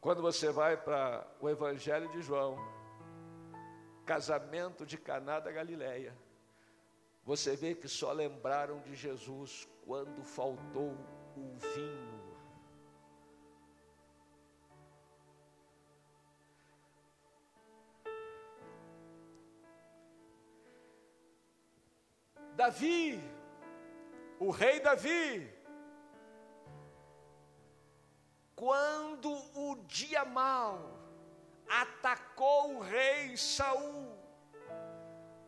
Quando 0.00 0.22
você 0.22 0.50
vai 0.50 0.74
para 0.74 1.26
o 1.38 1.50
Evangelho 1.50 2.08
de 2.12 2.22
João, 2.22 2.75
casamento 4.06 4.86
de 4.86 4.96
Caná 4.96 5.40
da 5.40 5.50
Galileia, 5.50 6.16
você 7.24 7.56
vê 7.56 7.74
que 7.74 7.88
só 7.88 8.12
lembraram 8.12 8.80
de 8.82 8.94
Jesus 8.94 9.68
quando 9.84 10.22
faltou 10.22 10.96
o 11.36 11.58
vinho. 11.74 12.16
Davi, 22.54 23.20
o 24.38 24.50
rei 24.50 24.80
Davi, 24.80 25.52
quando 28.54 29.30
o 29.54 29.76
dia 29.86 30.24
mal 30.24 30.95
atacou 31.68 32.76
o 32.76 32.80
rei 32.80 33.36
Saul, 33.36 34.16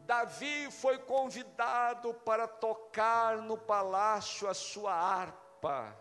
Davi 0.09 0.71
foi 0.71 0.99
convidado 0.99 2.15
para 2.15 2.49
tocar 2.49 3.37
no 3.39 3.59
palácio 3.59 4.49
a 4.49 4.55
sua 4.55 4.95
harpa. 4.95 5.95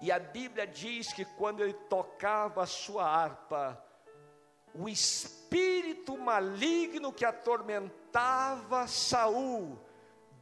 E 0.00 0.12
a 0.12 0.18
Bíblia 0.18 0.66
diz 0.66 1.12
que 1.12 1.24
quando 1.24 1.60
ele 1.60 1.74
tocava 1.74 2.62
a 2.62 2.66
sua 2.66 3.04
harpa, 3.04 3.82
o 4.74 4.88
espírito 4.88 6.16
maligno 6.16 7.12
que 7.12 7.24
atormentava 7.24 8.86
Saul 8.86 9.78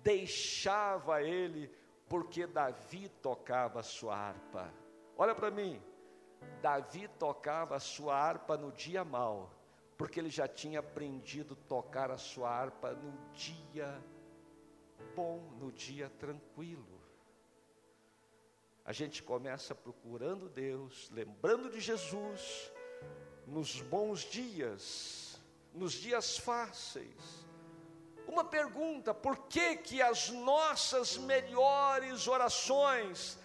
deixava 0.02 1.22
ele 1.22 1.74
porque 2.08 2.46
Davi 2.46 3.08
tocava 3.08 3.80
a 3.80 3.82
sua 3.82 4.14
harpa. 4.14 4.70
Olha 5.16 5.34
para 5.34 5.50
mim. 5.50 5.82
Davi 6.60 7.08
tocava 7.18 7.76
a 7.76 7.80
sua 7.80 8.16
harpa 8.16 8.56
no 8.56 8.70
dia 8.72 9.04
mau, 9.04 9.50
porque 9.96 10.20
ele 10.20 10.30
já 10.30 10.46
tinha 10.46 10.80
aprendido 10.80 11.54
a 11.54 11.68
tocar 11.68 12.10
a 12.10 12.18
sua 12.18 12.50
harpa 12.50 12.92
no 12.92 13.12
dia 13.32 14.02
bom, 15.14 15.40
no 15.58 15.72
dia 15.72 16.10
tranquilo. 16.18 17.00
A 18.84 18.92
gente 18.92 19.22
começa 19.22 19.74
procurando 19.74 20.48
Deus, 20.48 21.08
lembrando 21.10 21.70
de 21.70 21.80
Jesus, 21.80 22.72
nos 23.46 23.80
bons 23.80 24.20
dias, 24.20 25.40
nos 25.72 25.92
dias 25.92 26.36
fáceis. 26.36 27.46
Uma 28.26 28.44
pergunta: 28.44 29.14
por 29.14 29.46
que 29.46 29.76
que 29.76 30.02
as 30.02 30.30
nossas 30.30 31.16
melhores 31.16 32.26
orações 32.26 33.38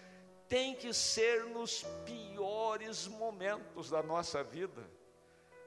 têm 0.48 0.74
que 0.74 0.92
ser 0.92 1.44
nos 1.44 1.84
piores 2.04 3.06
momentos 3.06 3.90
da 3.90 4.02
nossa 4.02 4.42
vida? 4.42 4.82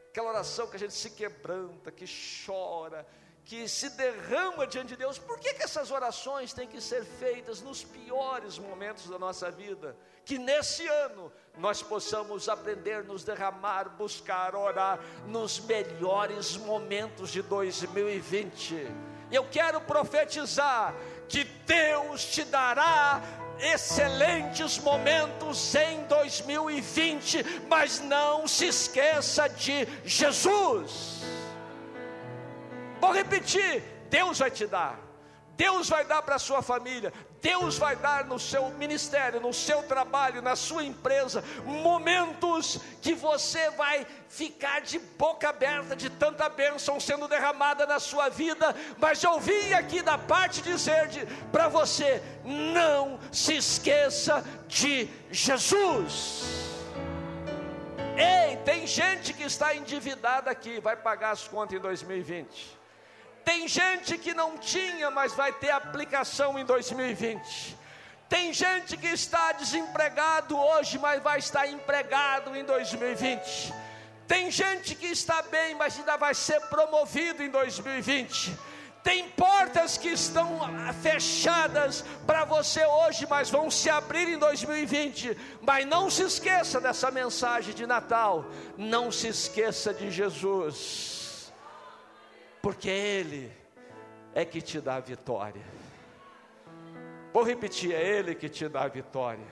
Aquela 0.10 0.30
oração 0.30 0.68
que 0.68 0.76
a 0.76 0.80
gente 0.80 0.94
se 0.94 1.12
quebranta, 1.12 1.92
que 1.92 2.06
chora, 2.46 3.08
que 3.46 3.68
se 3.68 3.90
derrama 3.92 4.68
diante 4.68 4.90
de 4.90 4.98
Deus. 4.98 5.18
Por 5.18 5.40
que, 5.40 5.54
que 5.54 5.64
essas 5.64 5.92
orações 5.92 6.54
têm 6.54 6.68
que 6.68 6.82
ser 6.82 7.04
feitas 7.04 7.62
nos 7.62 7.84
piores 7.84 8.58
momentos 8.58 9.10
da 9.10 9.18
nossa 9.18 9.50
vida? 9.50 9.96
Que 10.26 10.38
nesse 10.38 10.88
ano 10.88 11.32
nós 11.58 11.82
possamos 11.82 12.48
aprender, 12.50 13.04
nos 13.04 13.24
derramar, 13.24 13.90
buscar, 13.90 14.56
orar 14.56 15.00
nos 15.28 15.60
melhores 15.60 16.58
momentos 16.58 17.30
de 17.32 17.42
2020. 17.42 18.88
Eu 19.32 19.48
quero 19.50 19.80
profetizar 19.82 20.94
que 21.28 21.44
Deus 21.44 22.26
te 22.26 22.44
dará 22.44 23.22
excelentes 23.62 24.78
momentos 24.80 25.74
em 25.76 26.04
2020, 26.04 27.44
mas 27.68 28.00
não 28.00 28.48
se 28.48 28.68
esqueça 28.68 29.48
de 29.48 29.88
Jesus. 30.04 31.22
Vou 33.00 33.12
repetir: 33.12 33.84
Deus 34.10 34.40
vai 34.40 34.52
te 34.52 34.66
dar, 34.66 35.00
Deus 35.56 35.90
vai 35.90 36.06
dar 36.06 36.22
para 36.22 36.36
a 36.36 36.40
sua 36.40 36.62
família, 36.62 37.14
Deus 37.42 37.78
vai 37.78 37.96
dar 37.96 38.26
no 38.26 38.38
seu 38.38 38.70
ministério, 38.70 39.42
no 39.42 39.54
seu 39.54 39.82
trabalho, 39.84 40.42
na 40.42 40.56
sua 40.56 40.84
empresa, 40.84 41.44
momentos 41.66 42.80
que 43.02 43.14
você 43.14 43.72
vai 43.72 44.06
ficar 44.30 44.82
de 44.82 45.00
boca 45.00 45.50
aberta 45.50 45.96
de 45.96 46.10
tanta 46.10 46.48
bênção 46.48 47.00
sendo 47.00 47.28
derramada 47.28 47.86
na 47.86 48.00
sua 48.00 48.30
vida, 48.30 48.76
mas 48.98 49.24
eu 49.24 49.40
vim 49.40 49.74
aqui 49.74 50.02
da 50.02 50.18
parte 50.18 50.62
dizer 50.62 51.10
para 51.52 51.68
você: 51.68 52.22
não 52.46 53.20
se 53.32 53.56
esqueça 53.56 54.44
de 54.68 55.10
Jesus. 55.32 56.70
Ei, 58.18 58.58
tem 58.58 58.86
gente 58.86 59.34
que 59.34 59.44
está 59.44 59.76
endividada 59.76 60.52
aqui, 60.52 60.80
vai 60.80 60.96
pagar 60.96 61.32
as 61.32 61.48
contas 61.48 61.78
em 61.78 61.82
2020. 61.82 62.81
Tem 63.44 63.68
gente 63.68 64.18
que 64.18 64.34
não 64.34 64.58
tinha, 64.58 65.10
mas 65.10 65.34
vai 65.34 65.52
ter 65.52 65.72
aplicação 65.72 66.58
em 66.60 66.66
2020. 66.66 67.78
Tem 68.30 68.54
gente 68.54 68.96
que 68.96 69.08
está 69.08 69.52
desempregado 69.52 70.58
hoje, 70.58 70.98
mas 70.98 71.22
vai 71.22 71.40
estar 71.40 71.68
empregado 71.68 72.56
em 72.56 72.64
2020. 72.64 73.74
Tem 74.28 74.50
gente 74.50 74.96
que 74.96 75.08
está 75.08 75.42
bem, 75.42 75.76
mas 75.76 75.98
ainda 75.98 76.16
vai 76.16 76.34
ser 76.34 76.62
promovido 76.68 77.44
em 77.44 77.50
2020. 77.50 78.58
Tem 79.04 79.28
portas 79.30 79.98
que 79.98 80.10
estão 80.10 80.60
fechadas 81.02 82.06
para 82.26 82.46
você 82.46 82.86
hoje, 82.86 83.28
mas 83.28 83.50
vão 83.50 83.70
se 83.70 83.90
abrir 83.90 84.30
em 84.30 84.38
2020. 84.38 85.38
Mas 85.62 85.86
não 85.86 86.10
se 86.10 86.24
esqueça 86.24 86.80
dessa 86.80 87.12
mensagem 87.12 87.74
de 87.74 87.86
Natal. 87.86 88.46
Não 88.78 89.12
se 89.12 89.28
esqueça 89.28 89.94
de 89.94 90.10
Jesus 90.12 91.21
porque 92.62 92.90
Ele 92.90 93.52
é 94.34 94.46
que 94.46 94.62
te 94.62 94.80
dá 94.80 94.96
a 94.96 95.00
vitória. 95.00 95.66
Vou 97.34 97.44
repetir: 97.44 97.94
é 97.94 98.02
Ele 98.02 98.36
que 98.36 98.50
te 98.50 98.68
dá 98.68 98.84
a 98.84 98.88
vitória. 98.88 99.46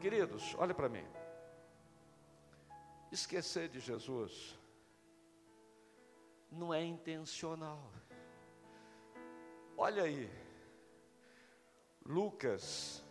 Queridos, 0.00 0.54
olha 0.58 0.74
para 0.74 0.88
mim. 0.88 1.04
Esquecer 3.12 3.68
de 3.68 3.80
Jesus 3.80 4.58
não 6.50 6.72
é 6.72 6.82
intencional. 6.82 7.92
Olha 9.76 10.04
aí, 10.04 10.30
Lucas 12.04 13.04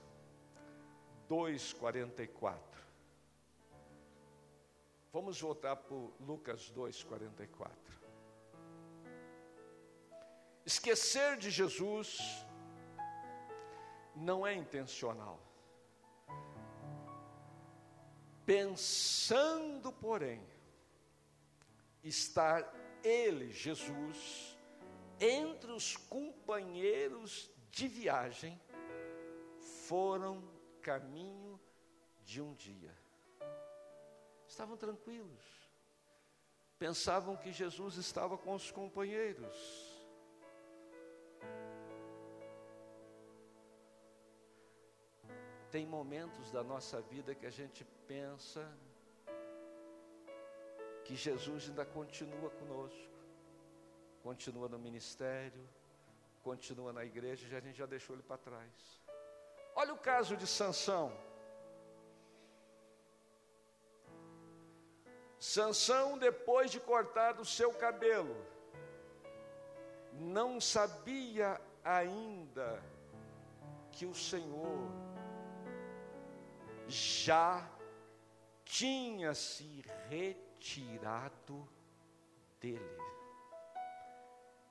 2,44. 1.29 2.68
Vamos 5.11 5.41
voltar 5.41 5.75
para 5.75 5.95
Lucas 6.19 6.71
2,44. 6.71 7.71
Esquecer 10.63 11.35
de 11.37 11.49
Jesus 11.49 12.19
não 14.15 14.45
é 14.45 14.53
intencional. 14.53 15.39
Pensando, 18.45 19.91
porém, 19.91 20.47
estar 22.03 22.71
Ele, 23.03 23.51
Jesus, 23.51 24.55
entre 25.19 25.71
os 25.71 25.97
companheiros 25.97 27.51
de 27.71 27.87
viagem, 27.87 28.61
foram 29.87 30.47
caminho 30.81 31.59
de 32.23 32.39
um 32.41 32.53
dia 32.53 33.08
estavam 34.59 34.75
tranquilos, 34.75 35.41
pensavam 36.77 37.37
que 37.37 37.49
Jesus 37.49 37.95
estava 37.95 38.37
com 38.37 38.53
os 38.53 38.69
companheiros. 38.69 39.55
Tem 45.71 45.85
momentos 45.85 46.51
da 46.51 46.61
nossa 46.61 46.99
vida 46.99 47.33
que 47.33 47.45
a 47.45 47.49
gente 47.49 47.85
pensa 48.05 48.69
que 51.05 51.15
Jesus 51.15 51.69
ainda 51.69 51.85
continua 51.85 52.49
conosco, 52.49 53.13
continua 54.21 54.67
no 54.67 54.77
ministério, 54.77 55.65
continua 56.43 56.91
na 56.91 57.05
igreja, 57.05 57.47
já 57.47 57.59
a 57.59 57.61
gente 57.61 57.77
já 57.77 57.85
deixou 57.85 58.13
ele 58.13 58.23
para 58.23 58.37
trás. 58.37 59.01
Olha 59.73 59.93
o 59.93 59.97
caso 59.97 60.35
de 60.35 60.45
Sansão. 60.45 61.17
Sansão, 65.39 66.17
depois 66.17 66.69
de 66.69 66.79
cortar 66.79 67.39
o 67.39 67.45
seu 67.45 67.73
cabelo, 67.73 68.35
não 70.13 70.59
sabia 70.59 71.59
ainda 71.83 72.83
que 73.91 74.05
o 74.05 74.13
Senhor 74.13 74.91
já 76.87 77.67
tinha 78.65 79.33
se 79.33 79.83
retirado 80.09 81.67
dele. 82.59 82.99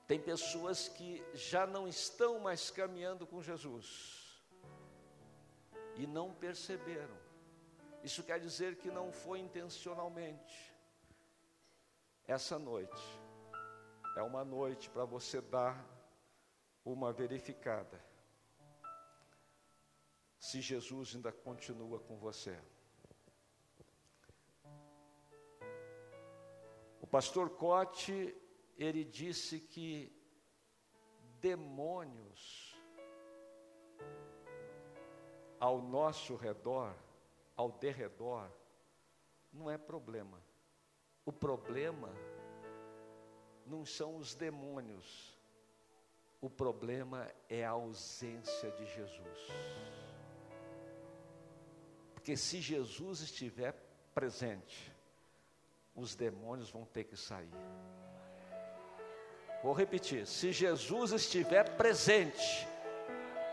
Tem 0.07 0.19
pessoas 0.19 0.87
que 0.87 1.23
já 1.33 1.65
não 1.67 1.87
estão 1.87 2.39
mais 2.39 2.69
caminhando 2.69 3.25
com 3.27 3.41
Jesus 3.41 4.41
e 5.95 6.07
não 6.07 6.33
perceberam. 6.33 7.28
Isso 8.03 8.23
quer 8.23 8.39
dizer 8.39 8.77
que 8.77 8.89
não 8.89 9.11
foi 9.11 9.39
intencionalmente. 9.39 10.73
Essa 12.27 12.57
noite 12.57 13.19
é 14.15 14.21
uma 14.21 14.43
noite 14.45 14.89
para 14.89 15.05
você 15.05 15.41
dar 15.41 15.85
uma 16.85 17.11
verificada. 17.11 18.03
Se 20.37 20.61
Jesus 20.61 21.15
ainda 21.15 21.31
continua 21.31 21.99
com 21.99 22.17
você. 22.17 22.57
O 27.01 27.07
pastor 27.07 27.49
Cote, 27.49 28.35
ele 28.77 29.03
disse 29.03 29.59
que 29.59 30.15
demônios 31.39 32.77
ao 35.59 35.81
nosso 35.81 36.35
redor, 36.35 36.95
ao 37.59 37.73
derredor, 37.73 38.49
não 39.51 39.69
é 39.69 39.77
problema. 39.77 40.41
O 41.25 41.31
problema 41.33 42.09
não 43.65 43.85
são 43.85 44.15
os 44.15 44.33
demônios, 44.33 45.37
o 46.39 46.49
problema 46.49 47.29
é 47.49 47.65
a 47.65 47.71
ausência 47.71 48.71
de 48.71 48.85
Jesus. 48.85 49.47
Porque 52.13 52.37
se 52.37 52.61
Jesus 52.61 53.19
estiver 53.19 53.73
presente, 54.13 54.95
os 55.93 56.15
demônios 56.15 56.71
vão 56.71 56.85
ter 56.85 57.03
que 57.03 57.17
sair. 57.17 57.51
Vou 59.61 59.73
repetir: 59.73 60.25
se 60.25 60.53
Jesus 60.53 61.11
estiver 61.11 61.75
presente, 61.75 62.65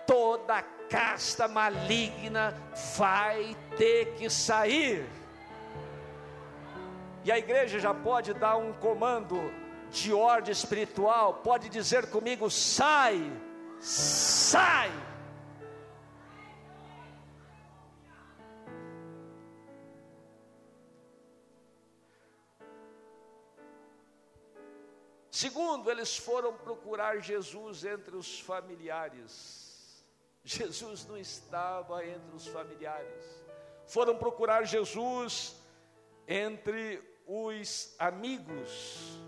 toda 0.06 0.62
casta 0.88 1.48
maligna 1.48 2.54
vai 2.96 3.56
ter 3.76 4.14
que 4.14 4.30
sair. 4.30 5.06
E 7.24 7.32
a 7.32 7.38
igreja 7.38 7.80
já 7.80 7.92
pode 7.92 8.32
dar 8.34 8.56
um 8.56 8.72
comando 8.74 9.52
de 9.90 10.12
ordem 10.12 10.52
espiritual, 10.52 11.34
pode 11.34 11.68
dizer 11.68 12.08
comigo: 12.08 12.48
sai, 12.50 13.20
sai. 13.80 14.92
Segundo, 25.30 25.90
eles 25.90 26.16
foram 26.16 26.54
procurar 26.54 27.18
Jesus 27.18 27.84
entre 27.84 28.16
os 28.16 28.40
familiares. 28.40 29.65
Jesus 30.46 31.04
não 31.06 31.18
estava 31.18 32.06
entre 32.06 32.36
os 32.36 32.46
familiares. 32.46 33.24
Foram 33.84 34.16
procurar 34.16 34.62
Jesus 34.62 35.60
entre 36.28 37.02
os 37.26 37.96
amigos. 37.98 39.18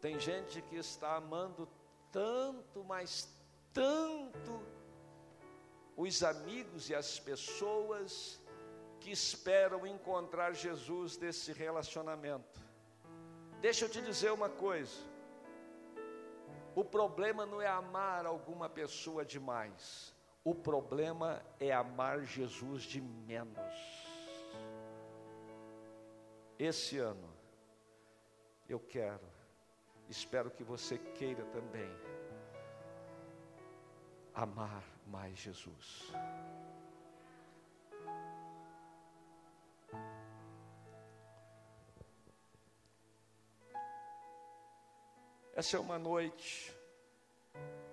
Tem 0.00 0.16
gente 0.20 0.62
que 0.62 0.76
está 0.76 1.16
amando 1.16 1.68
tanto, 2.12 2.84
mas 2.84 3.28
tanto 3.72 4.62
os 5.96 6.22
amigos 6.22 6.88
e 6.88 6.94
as 6.94 7.18
pessoas 7.18 8.40
que 9.00 9.10
esperam 9.10 9.84
encontrar 9.84 10.54
Jesus 10.54 11.16
desse 11.16 11.52
relacionamento. 11.52 12.60
Deixa 13.60 13.86
eu 13.86 13.88
te 13.88 14.00
dizer 14.00 14.30
uma 14.30 14.48
coisa: 14.48 15.11
o 16.74 16.84
problema 16.84 17.44
não 17.44 17.60
é 17.60 17.66
amar 17.66 18.26
alguma 18.26 18.68
pessoa 18.68 19.24
demais, 19.24 20.14
o 20.44 20.54
problema 20.54 21.42
é 21.60 21.72
amar 21.72 22.24
Jesus 22.24 22.82
de 22.82 23.00
menos. 23.00 24.12
Esse 26.58 26.98
ano, 26.98 27.28
eu 28.68 28.80
quero, 28.80 29.26
espero 30.08 30.50
que 30.50 30.64
você 30.64 30.98
queira 30.98 31.44
também, 31.46 31.90
amar 34.34 34.82
mais 35.06 35.38
Jesus. 35.38 36.12
Essa 45.54 45.76
é 45.76 45.80
uma 45.80 45.98
noite 45.98 46.74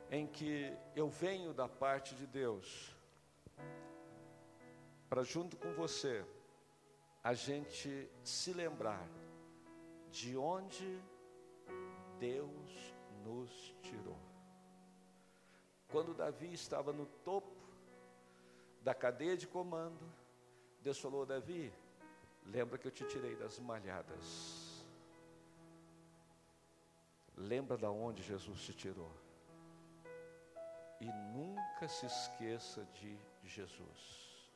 em 0.09 0.25
que 0.25 0.73
eu 0.95 1.09
venho 1.09 1.53
da 1.53 1.67
parte 1.67 2.15
de 2.15 2.25
Deus 2.25 2.95
para 5.09 5.23
junto 5.23 5.57
com 5.57 5.73
você 5.73 6.25
a 7.21 7.33
gente 7.33 8.09
se 8.23 8.53
lembrar 8.53 9.05
de 10.09 10.37
onde 10.37 11.03
Deus 12.17 12.93
nos 13.25 13.75
tirou. 13.81 14.17
Quando 15.91 16.13
Davi 16.13 16.53
estava 16.53 16.93
no 16.93 17.07
topo 17.25 17.57
da 18.81 18.93
cadeia 18.93 19.35
de 19.35 19.45
comando, 19.45 20.09
Deus 20.81 20.97
falou: 20.97 21.25
Davi, 21.25 21.73
lembra 22.45 22.77
que 22.77 22.87
eu 22.87 22.91
te 22.91 23.03
tirei 23.03 23.35
das 23.35 23.59
malhadas 23.59 24.58
Lembra 27.39 27.77
da 27.77 27.89
onde 27.89 28.21
Jesus 28.21 28.61
te 28.61 28.73
tirou. 28.73 29.11
E 30.99 31.05
nunca 31.05 31.87
se 31.87 32.05
esqueça 32.05 32.85
de 32.93 33.17
Jesus. 33.43 34.51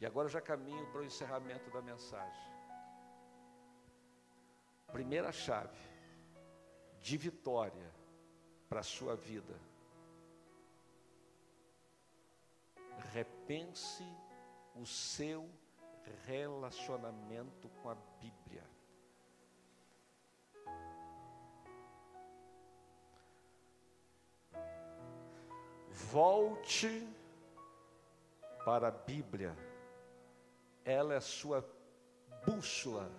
E 0.00 0.06
agora 0.06 0.28
já 0.28 0.40
caminho 0.40 0.90
para 0.90 1.02
o 1.02 1.04
encerramento 1.04 1.70
da 1.70 1.82
mensagem. 1.82 2.50
Primeira 4.90 5.30
chave 5.30 5.78
de 7.02 7.18
vitória 7.18 7.94
para 8.66 8.80
a 8.80 8.84
sua 8.84 9.14
vida. 9.14 9.54
Repense 13.12 14.04
o 14.74 14.86
seu 14.86 15.48
relacionamento 16.26 17.68
com 17.82 17.90
a 17.90 17.94
Bíblia. 17.94 18.64
Volte 25.90 27.06
para 28.64 28.88
a 28.88 28.90
Bíblia, 28.90 29.56
ela 30.84 31.14
é 31.14 31.16
a 31.16 31.20
sua 31.20 31.64
bússola, 32.46 33.10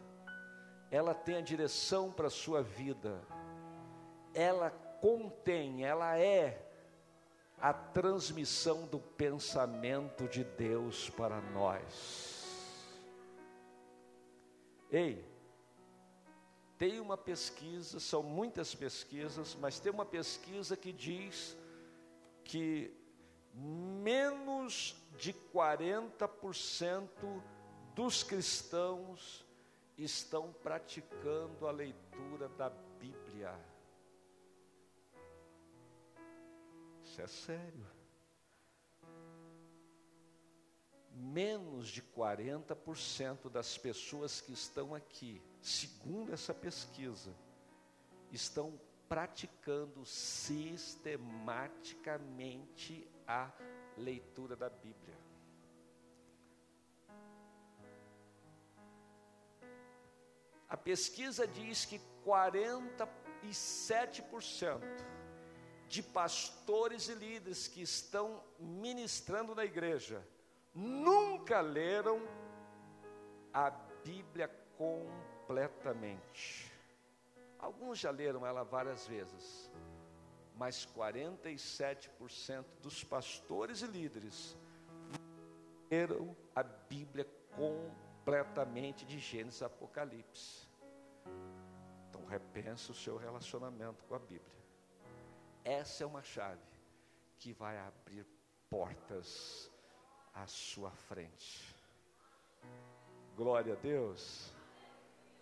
ela 0.89 1.13
tem 1.13 1.35
a 1.35 1.41
direção 1.41 2.11
para 2.11 2.27
a 2.27 2.31
sua 2.31 2.61
vida, 2.61 3.21
ela 4.33 4.69
contém, 5.01 5.83
ela 5.85 6.17
é 6.17 6.67
a 7.59 7.73
transmissão 7.73 8.87
do 8.87 8.99
pensamento 8.99 10.27
de 10.27 10.43
Deus 10.43 11.09
para 11.09 11.39
nós. 11.41 12.41
Ei, 14.89 15.23
tem 16.77 16.99
uma 16.99 17.15
pesquisa, 17.15 17.99
são 17.99 18.23
muitas 18.23 18.73
pesquisas, 18.73 19.55
mas 19.55 19.79
tem 19.79 19.91
uma 19.91 20.05
pesquisa 20.05 20.75
que 20.75 20.91
diz 20.91 21.55
que 22.43 22.93
menos 23.53 24.95
de 25.17 25.33
40% 25.53 27.07
dos 27.93 28.23
cristãos 28.23 29.45
estão 29.97 30.51
praticando 30.51 31.67
a 31.67 31.71
leitura 31.71 32.49
da 32.49 32.69
Bíblia. 32.99 33.53
Isso 37.03 37.21
é 37.21 37.27
sério. 37.27 37.87
Menos 41.13 41.89
de 41.89 42.01
40% 42.01 43.49
das 43.49 43.77
pessoas 43.77 44.39
que 44.41 44.53
estão 44.53 44.95
aqui, 44.95 45.41
segundo 45.61 46.33
essa 46.33 46.53
pesquisa, 46.53 47.35
estão 48.31 48.79
praticando 49.11 50.05
sistematicamente 50.05 53.05
a 53.27 53.51
leitura 53.97 54.55
da 54.55 54.69
Bíblia. 54.69 55.17
A 60.69 60.77
pesquisa 60.77 61.45
diz 61.45 61.83
que 61.83 61.99
47% 62.25 64.79
de 65.89 66.01
pastores 66.01 67.09
e 67.09 67.13
líderes 67.13 67.67
que 67.67 67.81
estão 67.81 68.41
ministrando 68.57 69.53
na 69.53 69.65
igreja 69.65 70.25
nunca 70.73 71.59
leram 71.59 72.21
a 73.53 73.69
Bíblia 74.05 74.47
completamente. 74.77 76.70
Alguns 77.61 77.99
já 77.99 78.09
leram 78.09 78.45
ela 78.45 78.63
várias 78.63 79.05
vezes, 79.05 79.71
mas 80.55 80.85
47% 80.87 82.65
dos 82.81 83.03
pastores 83.03 83.83
e 83.83 83.87
líderes 83.87 84.57
leram 85.91 86.35
a 86.55 86.63
Bíblia 86.63 87.27
completamente 87.55 89.05
de 89.05 89.19
Gênesis 89.19 89.61
a 89.61 89.67
Apocalipse. 89.67 90.67
Então 92.09 92.25
repense 92.25 92.89
o 92.89 92.95
seu 92.95 93.15
relacionamento 93.15 94.03
com 94.05 94.15
a 94.15 94.19
Bíblia. 94.19 94.61
Essa 95.63 96.03
é 96.03 96.07
uma 96.07 96.23
chave 96.23 96.59
que 97.37 97.53
vai 97.53 97.77
abrir 97.77 98.25
portas 98.69 99.69
à 100.33 100.47
sua 100.47 100.89
frente. 100.91 101.75
Glória 103.35 103.73
a 103.73 103.75
Deus. 103.77 104.51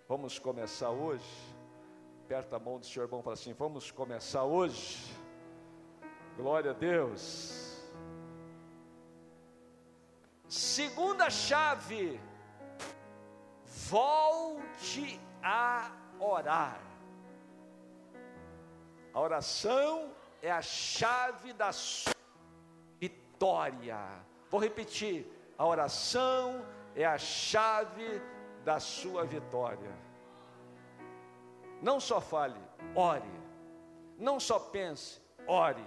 Vamos 0.08 0.40
começar 0.40 0.90
hoje. 0.90 1.59
Aperta 2.30 2.58
a 2.58 2.60
mão 2.60 2.78
do 2.78 2.86
Senhor 2.86 3.08
bom 3.08 3.22
e 3.22 3.24
fala 3.24 3.34
assim: 3.34 3.54
Vamos 3.54 3.89
começar 3.89 4.44
hoje. 4.44 5.12
Glória 6.38 6.70
a 6.70 6.74
Deus. 6.76 7.84
Segunda 10.48 11.28
chave. 11.32 12.22
Volte 13.65 15.20
a 15.42 15.92
orar. 16.20 16.80
A 19.12 19.20
oração 19.20 20.13
é 20.39 20.52
a 20.52 20.62
chave 20.62 21.52
da 21.54 21.72
sua 21.72 22.13
vitória. 23.00 23.98
Vou 24.52 24.62
repetir: 24.62 25.26
a 25.58 25.65
oração 25.65 26.63
é 26.96 27.08
a 27.08 27.18
chave 27.18 28.22
da 28.63 28.80
sua 28.80 29.26
vitória. 29.26 30.09
Não 31.82 32.00
só 32.00 32.20
fale, 32.20 32.60
ore. 32.96 33.32
Não 34.18 34.39
só 34.39 34.60
pense, 34.60 35.22
ore. 35.48 35.86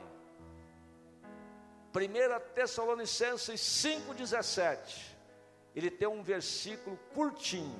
1 1.94 2.54
Tessalonicenses 2.54 3.60
5,17. 3.60 5.14
Ele 5.74 5.90
tem 5.90 6.08
um 6.08 6.22
versículo 6.22 6.98
curtinho. 7.14 7.78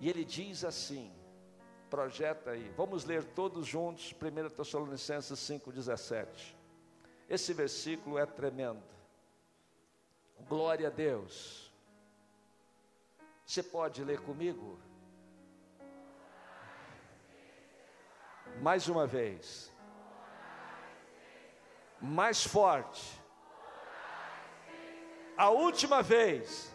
E 0.00 0.08
ele 0.10 0.24
diz 0.24 0.64
assim: 0.64 1.10
projeta 1.88 2.50
aí, 2.50 2.70
vamos 2.76 3.04
ler 3.04 3.24
todos 3.24 3.66
juntos, 3.66 4.12
1 4.12 4.50
Tessalonicenses 4.50 5.38
5,17. 5.38 6.54
Esse 7.28 7.54
versículo 7.54 8.18
é 8.18 8.26
tremendo. 8.26 8.82
Glória 10.46 10.88
a 10.88 10.90
Deus. 10.90 11.72
Você 13.46 13.62
pode 13.62 14.02
ler 14.04 14.20
comigo? 14.20 14.78
Mais 18.60 18.88
uma 18.88 19.06
vez. 19.06 19.72
Mais 22.00 22.44
forte. 22.44 23.20
A 25.36 25.50
última 25.50 26.02
vez. 26.02 26.74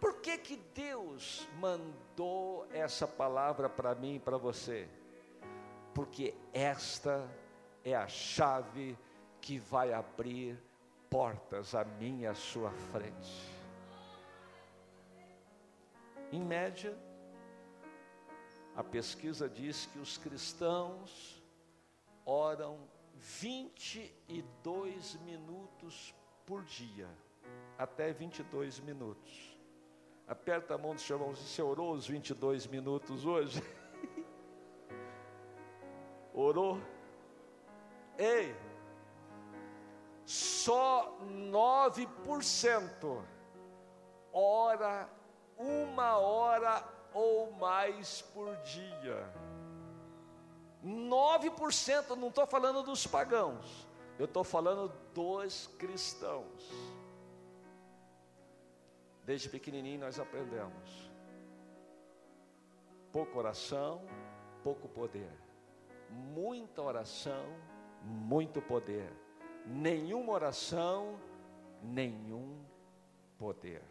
Por 0.00 0.20
que 0.20 0.38
que 0.38 0.56
Deus 0.74 1.48
mandou 1.58 2.66
essa 2.72 3.08
palavra 3.08 3.68
para 3.68 3.94
mim 3.94 4.16
e 4.16 4.20
para 4.20 4.36
você? 4.36 4.88
Porque 5.94 6.34
esta 6.52 7.28
é 7.84 7.94
a 7.94 8.06
chave 8.06 8.96
que 9.40 9.58
vai 9.58 9.92
abrir 9.92 10.60
portas 11.08 11.74
à 11.74 11.84
minha 11.84 12.34
sua 12.34 12.70
frente. 12.70 13.56
Em 16.30 16.42
média, 16.42 16.96
a 18.76 18.84
pesquisa 18.84 19.48
diz 19.48 19.86
que 19.86 19.98
os 19.98 20.18
cristãos 20.18 21.42
oram 22.26 22.78
22 23.14 25.14
minutos 25.22 26.14
por 26.44 26.62
dia, 26.62 27.08
até 27.78 28.12
22 28.12 28.80
minutos. 28.80 29.56
Aperta 30.28 30.74
a 30.74 30.78
mão 30.78 30.94
do 30.94 31.00
seu 31.00 31.16
irmão, 31.16 31.34
você 31.34 31.62
orou 31.62 31.94
os 31.94 32.06
22 32.06 32.66
minutos 32.66 33.24
hoje? 33.24 33.62
orou? 36.34 36.78
Ei, 38.18 38.54
só 40.26 41.16
9% 41.22 43.22
ora 44.32 45.08
uma 45.56 46.18
hora 46.18 46.95
ou 47.16 47.50
mais 47.52 48.20
por 48.20 48.54
dia. 48.58 49.32
9%, 50.84 52.16
não 52.16 52.28
estou 52.28 52.46
falando 52.46 52.82
dos 52.82 53.06
pagãos, 53.06 53.88
eu 54.18 54.26
estou 54.26 54.44
falando 54.44 54.92
dos 55.14 55.66
cristãos. 55.78 56.70
Desde 59.24 59.48
pequenininho 59.48 60.00
nós 60.00 60.20
aprendemos. 60.20 61.10
Pouca 63.10 63.38
oração, 63.38 64.02
pouco 64.62 64.88
poder. 64.88 65.32
Muita 66.10 66.82
oração, 66.82 67.46
muito 68.02 68.60
poder 68.60 69.10
nenhuma 69.66 70.32
oração, 70.32 71.18
nenhum 71.82 72.64
poder. 73.38 73.82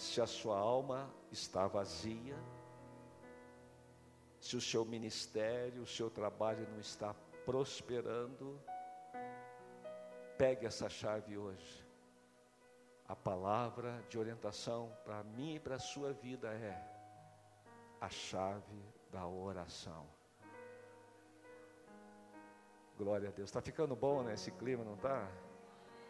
Se 0.00 0.18
a 0.18 0.26
sua 0.26 0.58
alma 0.58 1.14
está 1.30 1.66
vazia, 1.66 2.34
se 4.40 4.56
o 4.56 4.60
seu 4.60 4.82
ministério, 4.82 5.82
o 5.82 5.86
seu 5.86 6.08
trabalho 6.08 6.66
não 6.70 6.80
está 6.80 7.14
prosperando, 7.44 8.58
pegue 10.38 10.64
essa 10.64 10.88
chave 10.88 11.36
hoje. 11.36 11.86
A 13.06 13.14
palavra 13.14 14.02
de 14.08 14.18
orientação 14.18 14.90
para 15.04 15.22
mim 15.22 15.56
e 15.56 15.60
para 15.60 15.74
a 15.74 15.78
sua 15.78 16.14
vida 16.14 16.48
é 16.48 16.82
a 18.00 18.08
chave 18.08 18.82
da 19.12 19.26
oração. 19.26 20.06
Glória 22.96 23.28
a 23.28 23.32
Deus. 23.32 23.50
Está 23.50 23.60
ficando 23.60 23.94
bom, 23.94 24.22
né? 24.22 24.32
Esse 24.32 24.50
clima, 24.50 24.82
não 24.82 24.94
está? 24.94 25.30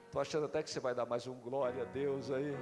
Estou 0.07 0.22
achando 0.22 0.46
até 0.46 0.62
que 0.62 0.70
você 0.70 0.79
vai 0.79 0.94
dar 0.94 1.07
mais 1.07 1.26
um 1.26 1.35
glória 1.40 1.83
a 1.83 1.87
Deus 1.87 2.31
aí. 2.31 2.55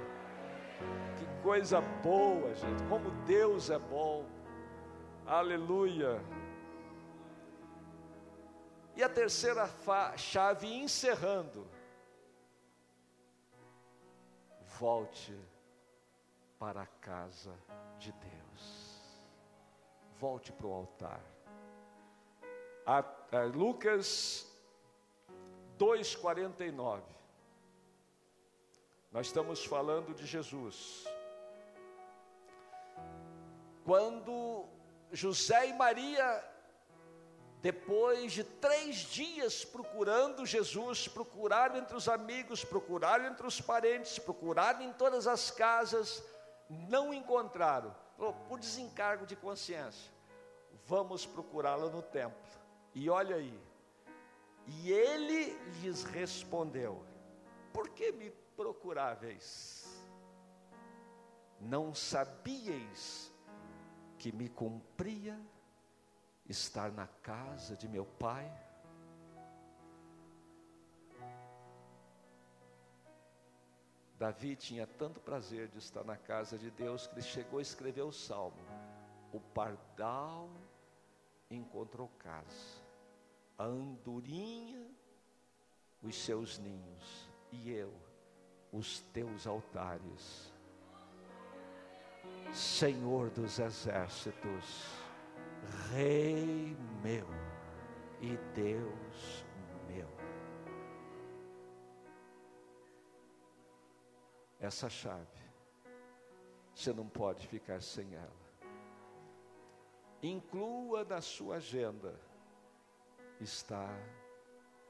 Que 1.17 1.43
coisa 1.43 1.81
boa, 1.81 2.53
gente. 2.55 2.83
Como 2.89 3.09
Deus 3.25 3.69
é 3.69 3.79
bom. 3.79 4.25
Aleluia. 5.25 6.21
E 8.95 9.03
a 9.03 9.09
terceira 9.09 9.69
chave, 10.17 10.67
encerrando. 10.67 11.67
Volte 14.79 15.37
para 16.57 16.81
a 16.81 16.87
casa 16.87 17.53
de 17.97 18.11
Deus. 18.11 18.99
Volte 20.19 20.51
para 20.51 20.67
o 20.67 20.73
altar 20.73 21.21
a, 22.89 23.05
a 23.31 23.43
Lucas 23.43 24.47
2,49. 25.77 27.01
Nós 29.11 29.25
estamos 29.25 29.65
falando 29.65 30.13
de 30.13 30.25
Jesus. 30.25 31.03
Quando 33.83 34.67
José 35.11 35.69
e 35.69 35.73
Maria, 35.73 36.43
depois 37.59 38.31
de 38.33 38.43
três 38.43 38.97
dias 38.97 39.65
procurando 39.65 40.45
Jesus, 40.45 41.07
procuraram 41.07 41.77
entre 41.77 41.95
os 41.95 42.07
amigos, 42.07 42.63
procuraram 42.63 43.25
entre 43.25 43.47
os 43.47 43.59
parentes, 43.59 44.19
procuraram 44.19 44.83
em 44.83 44.93
todas 44.93 45.25
as 45.25 45.49
casas, 45.49 46.23
não 46.69 47.11
encontraram. 47.11 47.95
por 48.47 48.59
desencargo 48.59 49.25
de 49.25 49.35
consciência, 49.35 50.11
vamos 50.85 51.25
procurá-lo 51.25 51.89
no 51.89 52.03
templo. 52.03 52.37
E 52.93 53.09
olha 53.09 53.37
aí, 53.37 53.59
e 54.67 54.91
ele 54.91 55.57
lhes 55.81 56.03
respondeu: 56.03 57.03
Por 57.73 57.89
que 57.89 58.11
me 58.11 58.29
procuráveis? 58.59 60.03
Não 61.61 61.95
sabíeis 61.95 63.33
que 64.17 64.33
me 64.33 64.49
cumpria 64.49 65.39
estar 66.45 66.91
na 66.91 67.07
casa 67.07 67.77
de 67.77 67.87
meu 67.87 68.05
pai? 68.05 68.51
Davi 74.17 74.57
tinha 74.57 74.85
tanto 74.85 75.21
prazer 75.21 75.69
de 75.69 75.77
estar 75.77 76.03
na 76.03 76.17
casa 76.17 76.57
de 76.57 76.69
Deus 76.69 77.07
que 77.07 77.13
ele 77.13 77.21
chegou 77.21 77.59
a 77.59 77.61
escrever 77.61 78.01
o 78.01 78.11
salmo: 78.11 78.59
O 79.31 79.39
pardal 79.39 80.49
encontrou 81.49 82.09
casa, 82.19 82.83
a 83.57 83.63
andorinha 83.63 84.85
os 86.03 86.17
seus 86.17 86.57
ninhos, 86.57 87.29
e 87.51 87.71
eu 87.71 88.08
os 88.71 89.01
teus 89.13 89.47
altares. 89.47 90.53
Senhor 92.53 93.29
dos 93.29 93.59
exércitos, 93.59 94.99
Rei 95.91 96.75
meu 97.03 97.27
e 98.21 98.37
Deus 98.55 99.45
meu. 99.87 100.09
Essa 104.59 104.89
chave, 104.89 105.25
você 106.73 106.91
não 106.91 107.07
pode 107.07 107.47
ficar 107.47 107.81
sem 107.81 108.13
ela. 108.15 108.49
Inclua 110.21 111.05
na 111.05 111.21
sua 111.21 111.57
agenda 111.57 112.19
estar 113.39 113.95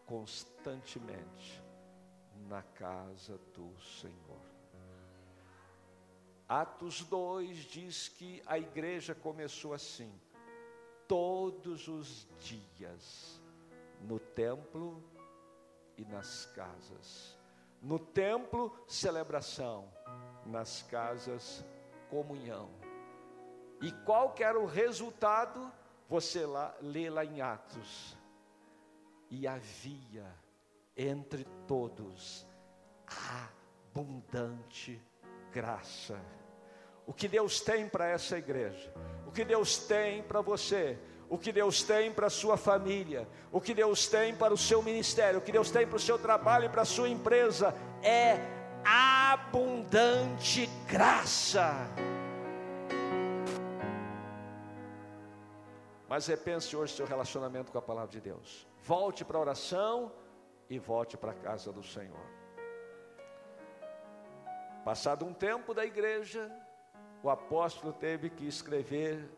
constantemente 0.07 1.68
na 2.47 2.61
casa 2.61 3.39
do 3.53 3.79
Senhor. 3.81 4.41
Atos 6.47 7.03
2 7.03 7.57
diz 7.57 8.09
que 8.09 8.41
a 8.45 8.57
igreja 8.57 9.13
começou 9.13 9.73
assim, 9.73 10.11
todos 11.07 11.87
os 11.87 12.27
dias, 12.39 13.39
no 14.01 14.19
templo 14.19 15.03
e 15.97 16.05
nas 16.05 16.45
casas. 16.47 17.37
No 17.81 17.99
templo, 17.99 18.75
celebração, 18.87 19.91
nas 20.45 20.81
casas, 20.81 21.63
comunhão. 22.09 22.69
E 23.81 23.91
qual 24.03 24.33
que 24.33 24.43
era 24.43 24.59
o 24.59 24.65
resultado? 24.65 25.71
Você 26.09 26.45
lá, 26.45 26.75
lê 26.81 27.09
lá 27.09 27.23
em 27.23 27.41
Atos. 27.41 28.17
E 29.29 29.47
havia 29.47 30.25
entre 30.99 31.45
todos 31.65 32.45
abundante 33.95 35.01
graça. 35.49 36.19
O 37.07 37.13
que 37.13 37.27
Deus 37.27 37.61
tem 37.61 37.87
para 37.87 38.05
essa 38.05 38.37
igreja, 38.37 38.93
o 39.25 39.31
que 39.31 39.45
Deus 39.45 39.77
tem 39.77 40.21
para 40.21 40.41
você, 40.41 40.99
o 41.29 41.37
que 41.37 41.53
Deus 41.53 41.81
tem 41.81 42.11
para 42.11 42.27
a 42.27 42.29
sua 42.29 42.57
família, 42.57 43.27
o 43.51 43.61
que 43.61 43.73
Deus 43.73 44.07
tem 44.07 44.35
para 44.35 44.53
o 44.53 44.57
seu 44.57 44.83
ministério, 44.83 45.39
o 45.39 45.41
que 45.41 45.53
Deus 45.53 45.71
tem 45.71 45.87
para 45.87 45.95
o 45.95 45.99
seu 45.99 46.19
trabalho 46.19 46.65
e 46.65 46.69
para 46.69 46.81
a 46.81 46.85
sua 46.85 47.07
empresa 47.07 47.73
é 48.03 48.37
abundante 48.83 50.67
graça. 50.85 51.73
Mas 56.09 56.27
repense 56.27 56.75
hoje 56.75 56.93
seu 56.93 57.05
relacionamento 57.05 57.71
com 57.71 57.77
a 57.77 57.81
palavra 57.81 58.11
de 58.11 58.19
Deus. 58.19 58.67
Volte 58.83 59.23
para 59.23 59.37
a 59.37 59.41
oração 59.41 60.11
e 60.69 60.77
volte 60.77 61.17
para 61.17 61.31
a 61.31 61.35
casa 61.35 61.71
do 61.71 61.83
Senhor. 61.83 62.39
Passado 64.85 65.25
um 65.25 65.33
tempo 65.33 65.73
da 65.73 65.85
igreja, 65.85 66.51
o 67.21 67.29
apóstolo 67.29 67.91
teve 67.91 68.29
que 68.29 68.47
escrever 68.47 69.29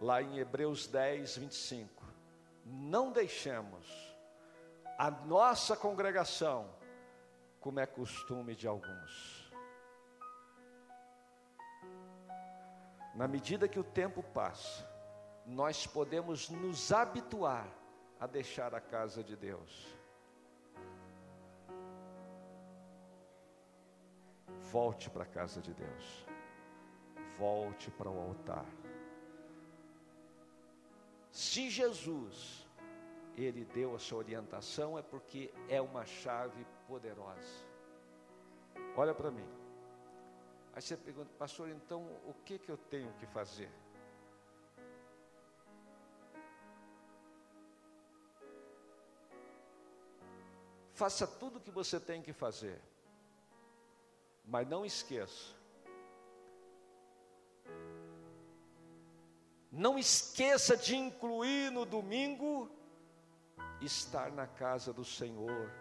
lá 0.00 0.22
em 0.22 0.38
Hebreus 0.38 0.86
10, 0.86 1.36
25: 1.36 2.04
Não 2.64 3.12
deixemos 3.12 4.16
a 4.98 5.10
nossa 5.10 5.76
congregação, 5.76 6.68
como 7.60 7.80
é 7.80 7.86
costume 7.86 8.54
de 8.54 8.66
alguns. 8.66 9.52
Na 13.14 13.28
medida 13.28 13.68
que 13.68 13.78
o 13.78 13.84
tempo 13.84 14.22
passa, 14.22 14.88
nós 15.44 15.86
podemos 15.86 16.48
nos 16.48 16.92
habituar 16.92 17.68
a 18.18 18.26
deixar 18.26 18.74
a 18.74 18.80
casa 18.80 19.22
de 19.22 19.36
Deus. 19.36 20.01
Volte 24.72 25.10
para 25.10 25.24
a 25.24 25.26
casa 25.26 25.60
de 25.60 25.74
Deus. 25.74 26.26
Volte 27.38 27.90
para 27.90 28.08
o 28.08 28.18
altar. 28.18 28.64
Se 31.30 31.68
Jesus 31.68 32.66
ele 33.36 33.66
deu 33.66 33.94
a 33.94 33.98
sua 33.98 34.18
orientação 34.18 34.98
é 34.98 35.02
porque 35.02 35.52
é 35.68 35.80
uma 35.80 36.06
chave 36.06 36.66
poderosa. 36.86 37.66
Olha 38.96 39.14
para 39.14 39.30
mim. 39.30 39.48
Aí 40.74 40.80
você 40.80 40.96
pergunta, 40.96 41.30
pastor, 41.38 41.68
então 41.68 42.00
o 42.26 42.34
que 42.44 42.58
que 42.58 42.70
eu 42.70 42.78
tenho 42.78 43.12
que 43.14 43.26
fazer? 43.26 43.70
Faça 50.94 51.26
tudo 51.26 51.58
o 51.58 51.60
que 51.60 51.70
você 51.70 52.00
tem 52.00 52.22
que 52.22 52.32
fazer. 52.32 52.80
Mas 54.44 54.68
não 54.68 54.84
esqueça. 54.84 55.54
Não 59.70 59.98
esqueça 59.98 60.76
de 60.76 60.96
incluir 60.96 61.70
no 61.70 61.86
domingo 61.86 62.70
estar 63.80 64.30
na 64.30 64.46
casa 64.46 64.92
do 64.92 65.04
Senhor 65.04 65.72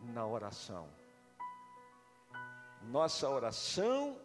na 0.00 0.26
oração. 0.26 0.88
Nossa 2.82 3.28
oração 3.28 4.18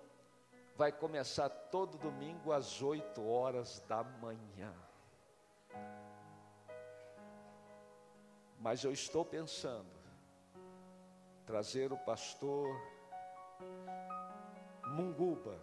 vai 0.75 0.91
começar 0.91 1.49
todo 1.49 1.97
domingo 1.97 2.51
às 2.51 2.81
8 2.81 3.25
horas 3.25 3.81
da 3.87 4.03
manhã. 4.03 4.73
Mas 8.59 8.83
eu 8.83 8.91
estou 8.91 9.23
pensando 9.23 9.93
trazer 11.45 11.93
o 11.93 11.97
pastor 11.97 12.75
Munguba. 14.87 15.59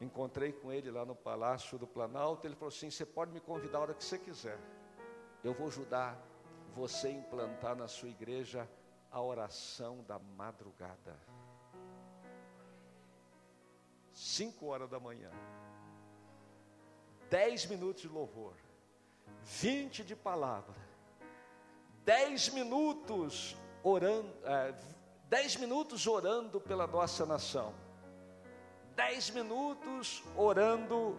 Encontrei 0.00 0.52
com 0.52 0.72
ele 0.72 0.90
lá 0.90 1.04
no 1.04 1.14
Palácio 1.14 1.78
do 1.78 1.86
Planalto. 1.86 2.46
Ele 2.46 2.54
falou 2.54 2.68
assim: 2.68 2.90
Você 2.90 3.04
pode 3.04 3.32
me 3.32 3.40
convidar 3.40 3.78
a 3.78 3.80
hora 3.82 3.94
que 3.94 4.04
você 4.04 4.18
quiser. 4.18 4.58
Eu 5.42 5.52
vou 5.52 5.66
ajudar 5.68 6.16
você 6.74 7.08
a 7.08 7.12
implantar 7.12 7.74
na 7.74 7.88
sua 7.88 8.08
igreja 8.08 8.68
a 9.10 9.20
oração 9.20 10.04
da 10.04 10.18
madrugada. 10.18 11.18
Cinco 14.12 14.66
horas 14.66 14.88
da 14.88 15.00
manhã. 15.00 15.30
Dez 17.30 17.66
minutos 17.66 18.02
de 18.02 18.08
louvor. 18.08 18.54
Vinte 19.42 20.04
de 20.04 20.16
palavra. 20.16 20.74
Dez 22.04 22.48
minutos 22.48 23.56
orando. 23.82 24.32
É, 24.44 24.74
Dez 25.28 25.56
minutos 25.56 26.06
orando 26.06 26.58
pela 26.58 26.86
nossa 26.86 27.26
nação. 27.26 27.74
Dez 28.96 29.28
minutos 29.28 30.22
orando 30.34 31.18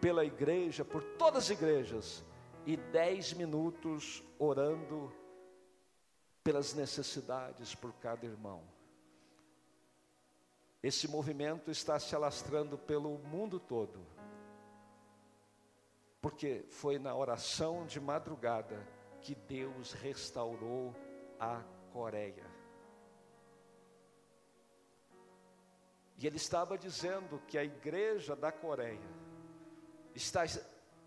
pela 0.00 0.24
igreja, 0.24 0.84
por 0.84 1.02
todas 1.18 1.44
as 1.44 1.50
igrejas. 1.50 2.24
E 2.64 2.76
dez 2.76 3.32
minutos 3.32 4.22
orando 4.38 5.12
pelas 6.44 6.74
necessidades 6.74 7.74
por 7.74 7.92
cada 7.94 8.24
irmão. 8.24 8.62
Esse 10.80 11.08
movimento 11.08 11.72
está 11.72 11.98
se 11.98 12.14
alastrando 12.14 12.78
pelo 12.78 13.18
mundo 13.18 13.58
todo. 13.58 13.98
Porque 16.20 16.64
foi 16.70 17.00
na 17.00 17.16
oração 17.16 17.84
de 17.84 17.98
madrugada 17.98 18.86
que 19.20 19.34
Deus 19.34 19.92
restaurou 19.92 20.94
a 21.40 21.60
Coreia. 21.92 22.57
E 26.18 26.26
ele 26.26 26.36
estava 26.36 26.76
dizendo 26.76 27.40
que 27.46 27.56
a 27.56 27.64
igreja 27.64 28.34
da 28.34 28.50
Coreia 28.50 28.98
está 30.14 30.42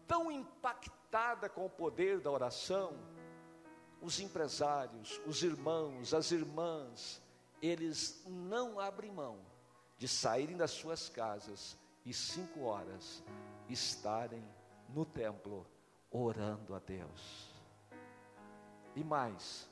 tão 0.07 0.32
impactada 0.32 1.49
com 1.49 1.66
o 1.66 1.70
poder 1.70 2.22
da 2.22 2.32
oração, 2.32 2.93
os 4.01 4.20
empresários, 4.22 5.22
os 5.28 5.43
irmãos, 5.43 6.14
as 6.14 6.32
irmãs, 6.32 7.22
eles 7.62 8.24
não 8.26 8.80
abrem 8.80 9.12
mão 9.12 9.38
de 9.97 10.07
saírem 10.07 10.57
das 10.57 10.72
suas 10.72 11.09
casas 11.09 11.78
e 12.05 12.14
cinco 12.14 12.62
horas 12.62 13.22
estarem 13.70 14.43
no 14.89 15.05
templo 15.05 15.68
orando 16.09 16.74
a 16.74 16.80
Deus. 16.80 17.51
E 18.95 19.03
mais, 19.03 19.70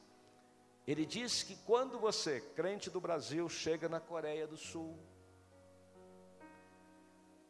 ele 0.86 1.06
diz 1.06 1.44
que 1.44 1.56
quando 1.66 1.98
você, 1.98 2.42
crente 2.42 2.90
do 2.90 3.02
Brasil, 3.02 3.48
chega 3.50 3.90
na 3.90 4.00
Coreia 4.00 4.46
do 4.46 4.56
Sul, 4.56 4.98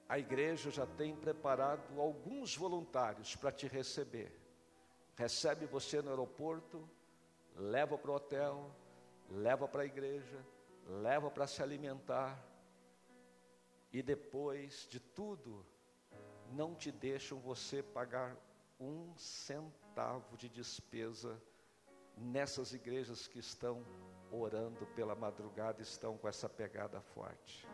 a 0.09 0.17
igreja 0.17 0.71
já 0.71 0.87
tem 0.87 1.15
preparado 1.15 2.01
alguns 2.01 2.57
voluntários 2.57 3.35
para 3.35 3.51
te 3.51 3.67
receber. 3.67 4.35
Recebe 5.15 5.67
você 5.67 6.01
no 6.01 6.09
aeroporto, 6.09 6.89
leva 7.55 7.95
para 7.95 8.09
o 8.09 8.15
hotel, 8.15 8.75
leva 9.29 9.67
para 9.67 9.83
a 9.83 9.85
igreja, 9.85 10.43
leva 10.87 11.29
para 11.29 11.45
se 11.45 11.61
alimentar, 11.61 12.43
e 13.93 14.01
depois 14.01 14.87
de 14.89 14.99
tudo, 14.99 15.63
não 16.51 16.73
te 16.73 16.91
deixam 16.91 17.39
você 17.39 17.83
pagar 17.83 18.35
um 18.79 19.15
centavo 19.15 20.35
de 20.37 20.49
despesa 20.49 21.39
nessas 22.17 22.73
igrejas 22.73 23.27
que 23.27 23.37
estão 23.37 23.85
orando 24.31 24.87
pela 24.87 25.15
madrugada, 25.15 25.81
estão 25.81 26.17
com 26.17 26.27
essa 26.27 26.49
pegada 26.49 26.99
forte. 27.01 27.67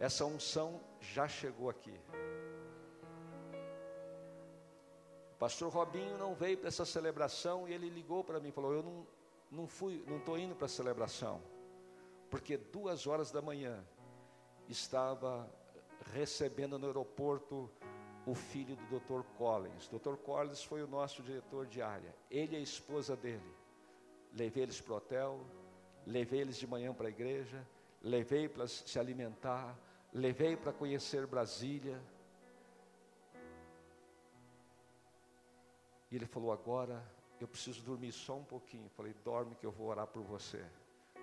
Essa 0.00 0.24
unção 0.24 0.80
já 0.98 1.28
chegou 1.28 1.68
aqui. 1.68 1.94
O 5.34 5.38
pastor 5.38 5.70
Robinho 5.70 6.16
não 6.16 6.34
veio 6.34 6.56
para 6.56 6.68
essa 6.68 6.86
celebração 6.86 7.68
e 7.68 7.74
ele 7.74 7.90
ligou 7.90 8.24
para 8.24 8.40
mim 8.40 8.48
e 8.48 8.52
falou: 8.52 8.72
Eu 8.72 8.82
não, 8.82 9.06
não 9.50 9.66
fui, 9.66 10.02
não 10.06 10.16
estou 10.16 10.38
indo 10.38 10.56
para 10.56 10.64
a 10.64 10.68
celebração, 10.68 11.42
porque 12.30 12.56
duas 12.56 13.06
horas 13.06 13.30
da 13.30 13.42
manhã 13.42 13.84
estava 14.68 15.46
recebendo 16.14 16.78
no 16.78 16.86
aeroporto 16.86 17.70
o 18.26 18.34
filho 18.34 18.76
do 18.76 18.98
Dr. 18.98 19.22
Collins. 19.36 19.86
Dr. 19.88 20.14
Collins 20.16 20.62
foi 20.62 20.82
o 20.82 20.86
nosso 20.86 21.22
diretor 21.22 21.66
de 21.66 21.82
área. 21.82 22.14
Ele 22.30 22.54
e 22.54 22.58
a 22.58 22.62
esposa 22.62 23.14
dele. 23.14 23.54
Levei 24.32 24.62
eles 24.62 24.80
para 24.80 24.94
o 24.94 24.96
hotel, 24.96 25.40
levei 26.06 26.40
eles 26.40 26.56
de 26.56 26.66
manhã 26.66 26.94
para 26.94 27.08
a 27.08 27.10
igreja, 27.10 27.66
levei 28.00 28.48
para 28.48 28.66
se 28.66 28.98
alimentar, 28.98 29.76
levei 30.12 30.56
para 30.56 30.72
conhecer 30.72 31.26
Brasília. 31.26 32.00
E 36.10 36.16
ele 36.16 36.26
falou: 36.26 36.52
Agora 36.52 37.02
eu 37.40 37.48
preciso 37.48 37.82
dormir 37.82 38.12
só 38.12 38.36
um 38.36 38.44
pouquinho. 38.44 38.88
Falei: 38.90 39.14
Dorme 39.24 39.54
que 39.54 39.66
eu 39.66 39.70
vou 39.70 39.88
orar 39.88 40.06
por 40.06 40.22
você. 40.22 40.64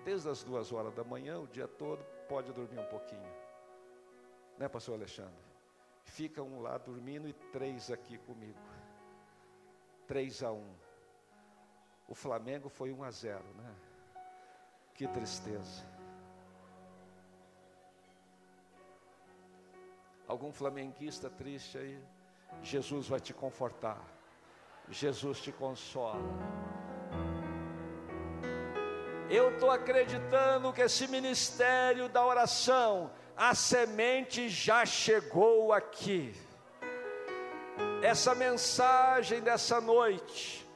Desde 0.04 0.28
as 0.28 0.42
duas 0.42 0.72
horas 0.72 0.94
da 0.94 1.04
manhã, 1.04 1.38
o 1.38 1.46
dia 1.46 1.68
todo, 1.68 2.02
pode 2.28 2.52
dormir 2.52 2.78
um 2.78 2.86
pouquinho. 2.86 3.32
Né, 4.56 4.68
pastor 4.68 4.94
Alexandre? 4.94 5.48
Fica 6.04 6.42
um 6.42 6.60
lá 6.60 6.78
dormindo 6.78 7.28
e 7.28 7.32
três 7.32 7.90
aqui 7.90 8.16
comigo. 8.18 8.58
Três 10.06 10.42
a 10.42 10.50
um. 10.50 10.74
O 12.08 12.14
Flamengo 12.14 12.68
foi 12.68 12.92
um 12.92 13.04
a 13.04 13.10
zero, 13.10 13.44
né? 13.54 13.74
Que 14.94 15.06
tristeza. 15.06 15.97
Algum 20.28 20.52
flamenguista 20.52 21.30
triste 21.30 21.78
aí? 21.78 21.98
Jesus 22.62 23.08
vai 23.08 23.18
te 23.18 23.32
confortar. 23.32 23.98
Jesus 24.90 25.40
te 25.40 25.50
consola. 25.50 26.20
Eu 29.30 29.54
estou 29.54 29.70
acreditando 29.70 30.72
que 30.72 30.82
esse 30.82 31.08
ministério 31.08 32.08
da 32.08 32.24
oração 32.24 33.10
a 33.36 33.54
semente 33.54 34.48
já 34.48 34.84
chegou 34.84 35.72
aqui. 35.72 36.34
Essa 38.02 38.34
mensagem 38.34 39.40
dessa 39.40 39.80
noite, 39.80 40.66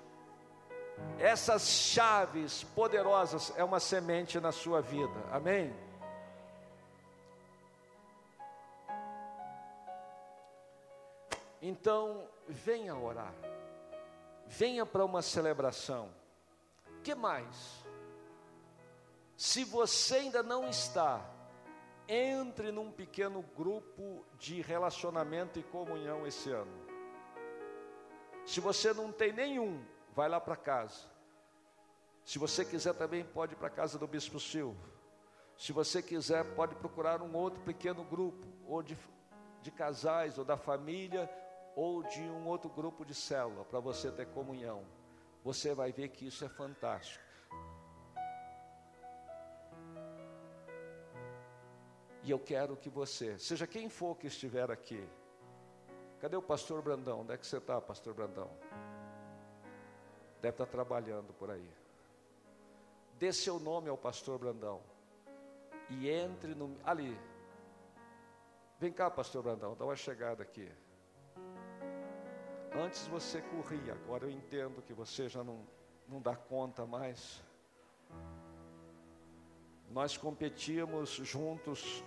essas 1.19 1.67
chaves 1.69 2.63
poderosas, 2.63 3.53
é 3.57 3.65
uma 3.65 3.81
semente 3.81 4.41
na 4.41 4.53
sua 4.53 4.81
vida, 4.81 5.25
amém? 5.31 5.75
Então, 11.63 12.29
venha 12.49 12.97
orar, 12.97 13.33
venha 14.47 14.85
para 14.85 15.05
uma 15.05 15.23
celebração. 15.23 16.13
Que 17.05 17.15
mais? 17.15 17.85
Se 19.37 19.65
você 19.65 20.17
ainda 20.17 20.43
não 20.43 20.69
está 20.69 21.25
entre 22.09 22.73
num 22.73 22.91
pequeno 22.91 23.43
grupo 23.57 24.25
de 24.39 24.61
relacionamento 24.61 25.59
e 25.59 25.63
comunhão 25.63 26.27
esse 26.27 26.51
ano. 26.51 26.73
Se 28.45 28.61
você 28.61 28.93
não 28.93 29.13
tem 29.13 29.33
nenhum, 29.33 29.83
vai 30.15 30.29
lá 30.29 30.41
para 30.41 30.57
casa. 30.57 31.11
Se 32.25 32.39
você 32.39 32.65
quiser 32.65 32.95
também 32.95 33.25
pode 33.25 33.55
ir 33.55 33.57
para 33.57 33.69
a 33.69 33.71
casa 33.71 33.99
do 33.99 34.07
Bispo 34.07 34.39
Silvio. 34.39 34.93
Se 35.57 35.73
você 35.73 36.03
quiser, 36.03 36.45
pode 36.55 36.75
procurar 36.75 37.23
um 37.23 37.35
outro 37.37 37.61
pequeno 37.63 38.05
grupo, 38.05 38.47
ou 38.67 38.83
de, 38.83 38.99
de 39.61 39.71
casais, 39.71 40.39
ou 40.39 40.45
da 40.45 40.57
família, 40.57 41.31
ou 41.75 42.03
de 42.03 42.21
um 42.21 42.47
outro 42.47 42.69
grupo 42.71 43.05
de 43.05 43.15
célula, 43.15 43.65
para 43.65 43.81
você 43.81 44.11
ter 44.11 44.27
comunhão. 44.27 44.85
Você 45.43 45.75
vai 45.75 45.93
ver 45.93 46.09
que 46.09 46.27
isso 46.27 46.45
é 46.45 46.49
fantástico. 46.49 47.25
E 52.23 52.31
eu 52.31 52.39
quero 52.39 52.77
que 52.77 52.89
você, 52.89 53.37
seja 53.39 53.67
quem 53.67 53.89
for 53.89 54.17
que 54.17 54.29
estiver 54.29 54.71
aqui, 54.71 55.05
cadê 56.21 56.37
o 56.37 56.43
pastor 56.43 56.81
Brandão? 56.81 57.23
Onde 57.23 57.33
é 57.33 57.37
que 57.37 57.47
você 57.47 57.57
está, 57.57 57.81
pastor 57.81 58.15
Brandão? 58.15 58.49
Deve 60.41 60.55
estar 60.55 60.67
trabalhando 60.67 61.33
por 61.33 61.51
aí. 61.51 61.69
Dê 63.19 63.33
seu 63.33 63.59
nome 63.59 63.89
ao 63.89 63.97
pastor 63.97 64.39
Brandão. 64.39 64.81
E 65.89 66.09
entre 66.09 66.55
no. 66.55 66.77
Ali. 66.85 67.19
Vem 68.79 68.93
cá, 68.93 69.11
pastor 69.11 69.43
Brandão, 69.43 69.77
dá 69.77 69.85
uma 69.85 69.97
chegada 69.97 70.43
aqui. 70.43 70.69
Antes 72.75 73.07
você 73.07 73.43
corria, 73.43 73.93
agora 73.93 74.25
eu 74.25 74.31
entendo 74.31 74.81
que 74.81 74.95
você 74.95 75.29
já 75.29 75.45
não, 75.45 75.67
não 76.09 76.23
dá 76.23 76.35
conta 76.35 76.87
mais. 76.87 77.43
Nós 79.91 80.17
competíamos 80.17 81.11
juntos 81.11 82.03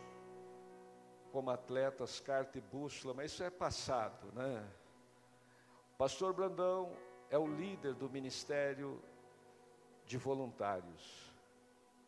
como 1.31 1.51
atletas, 1.51 2.19
carta 2.19 2.57
e 2.57 2.61
bússola, 2.61 3.13
mas 3.13 3.31
isso 3.31 3.43
é 3.43 3.49
passado, 3.51 4.31
né? 4.33 4.67
Pastor 5.99 6.33
Brandão 6.33 6.91
é 7.29 7.37
o 7.37 7.45
líder 7.45 7.93
do 7.93 8.09
ministério 8.09 8.99
de 10.03 10.17
voluntários. 10.17 11.31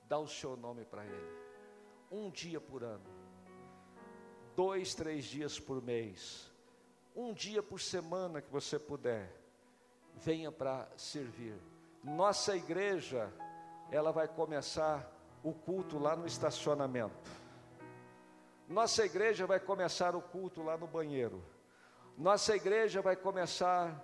Dá 0.07 0.17
o 0.17 0.27
seu 0.27 0.57
nome 0.57 0.83
para 0.83 1.05
ele. 1.05 1.37
Um 2.11 2.31
dia 2.31 2.59
por 2.59 2.83
ano, 2.83 3.05
dois, 4.55 4.95
três 4.95 5.25
dias 5.25 5.59
por 5.59 5.81
mês, 5.83 6.51
um 7.17 7.33
dia 7.33 7.63
por 7.63 7.81
semana 7.81 8.43
que 8.43 8.51
você 8.51 8.77
puder, 8.77 9.35
venha 10.13 10.51
para 10.51 10.87
servir. 10.95 11.55
Nossa 12.03 12.55
igreja, 12.55 13.33
ela 13.91 14.11
vai 14.11 14.27
começar 14.27 15.11
o 15.43 15.51
culto 15.51 15.97
lá 15.97 16.15
no 16.15 16.27
estacionamento. 16.27 17.31
Nossa 18.67 19.03
igreja 19.03 19.47
vai 19.47 19.59
começar 19.59 20.15
o 20.15 20.21
culto 20.21 20.61
lá 20.61 20.77
no 20.77 20.85
banheiro. 20.85 21.43
Nossa 22.15 22.55
igreja 22.55 23.01
vai 23.01 23.15
começar 23.15 23.99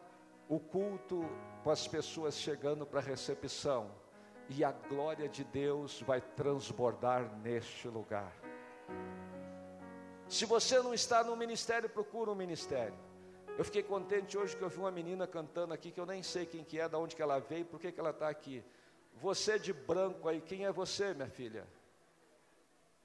o 0.49 0.59
culto 0.59 1.23
com 1.63 1.69
as 1.69 1.87
pessoas 1.87 2.35
chegando 2.35 2.83
para 2.83 2.99
a 2.99 3.03
recepção. 3.03 3.91
E 4.49 4.63
a 4.63 4.71
glória 4.71 5.29
de 5.29 5.43
Deus 5.43 6.01
vai 6.01 6.19
transbordar 6.19 7.37
neste 7.37 7.87
lugar. 7.87 8.33
Se 10.29 10.45
você 10.45 10.81
não 10.81 10.93
está 10.93 11.23
no 11.23 11.35
ministério, 11.35 11.89
procura 11.89 12.31
um 12.31 12.35
ministério. 12.35 12.97
Eu 13.57 13.63
fiquei 13.63 13.83
contente 13.83 14.37
hoje 14.37 14.55
que 14.57 14.63
eu 14.63 14.69
vi 14.69 14.79
uma 14.79 14.91
menina 14.91 15.27
cantando 15.27 15.73
aqui 15.73 15.91
que 15.91 15.99
eu 15.99 16.05
nem 16.05 16.23
sei 16.23 16.45
quem 16.45 16.63
que 16.63 16.79
é, 16.79 16.89
de 16.89 16.95
onde 16.95 17.15
que 17.15 17.21
ela 17.21 17.39
veio, 17.39 17.65
por 17.65 17.79
que 17.79 17.91
que 17.91 17.99
ela 17.99 18.09
está 18.09 18.27
aqui. 18.27 18.63
Você 19.15 19.59
de 19.59 19.71
branco 19.71 20.27
aí, 20.27 20.41
quem 20.41 20.65
é 20.65 20.71
você, 20.71 21.13
minha 21.13 21.29
filha? 21.29 21.67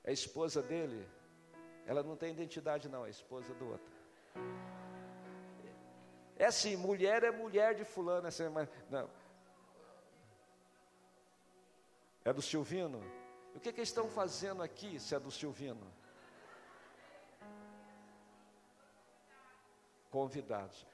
É 0.02 0.10
a 0.10 0.12
esposa 0.12 0.62
dele? 0.62 1.06
Ela 1.86 2.02
não 2.02 2.16
tem 2.16 2.30
identidade, 2.30 2.88
não, 2.88 3.04
é 3.04 3.10
esposa 3.10 3.52
do 3.54 3.68
outro. 3.68 3.92
É 6.38 6.46
assim, 6.46 6.76
mulher 6.76 7.24
é 7.24 7.30
mulher 7.30 7.74
de 7.74 7.84
fulano, 7.84 8.26
é 8.26 8.28
assim, 8.28 8.48
mas, 8.48 8.68
não. 8.88 9.10
É 12.24 12.32
do 12.32 12.40
Silvino? 12.40 13.02
O 13.54 13.60
que, 13.60 13.72
que 13.72 13.80
eles 13.80 13.88
estão 13.88 14.08
fazendo 14.08 14.62
aqui 14.62 15.00
se 15.00 15.14
é 15.14 15.20
do 15.20 15.30
Silvino? 15.30 15.86
Convidados. 20.11 20.86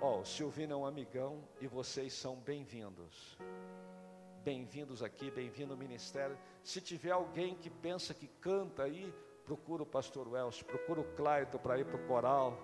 Ó, 0.00 0.16
oh, 0.16 0.20
o 0.20 0.24
Silvino 0.24 0.72
é 0.72 0.76
um 0.76 0.86
amigão 0.86 1.46
e 1.60 1.66
vocês 1.66 2.12
são 2.14 2.36
bem-vindos. 2.36 3.36
Bem-vindos 4.42 5.02
aqui, 5.02 5.30
bem-vindo 5.30 5.72
ao 5.72 5.78
ministério. 5.78 6.38
Se 6.62 6.80
tiver 6.80 7.10
alguém 7.10 7.54
que 7.54 7.68
pensa 7.68 8.14
que 8.14 8.26
canta 8.26 8.84
aí, 8.84 9.12
procura 9.44 9.82
o 9.82 9.86
pastor 9.86 10.26
Welsh, 10.26 10.62
procura 10.62 11.00
o 11.00 11.14
Claito 11.14 11.58
para 11.58 11.78
ir 11.78 11.84
para 11.84 11.96
o 11.96 12.06
coral, 12.06 12.58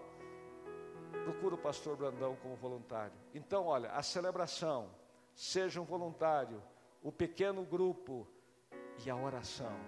procura 1.25 1.55
o 1.55 1.59
pastor 1.59 1.97
Brandão 1.97 2.37
como 2.37 2.57
voluntário. 2.57 3.17
Então, 3.35 3.67
olha, 3.67 3.91
a 3.91 4.03
celebração, 4.03 4.91
seja 5.35 5.81
um 5.81 5.85
voluntário, 5.85 6.63
o 7.03 7.13
pequeno 7.13 7.65
grupo 7.65 8.27
e 9.05 9.11
a 9.11 9.17
oração. 9.17 9.79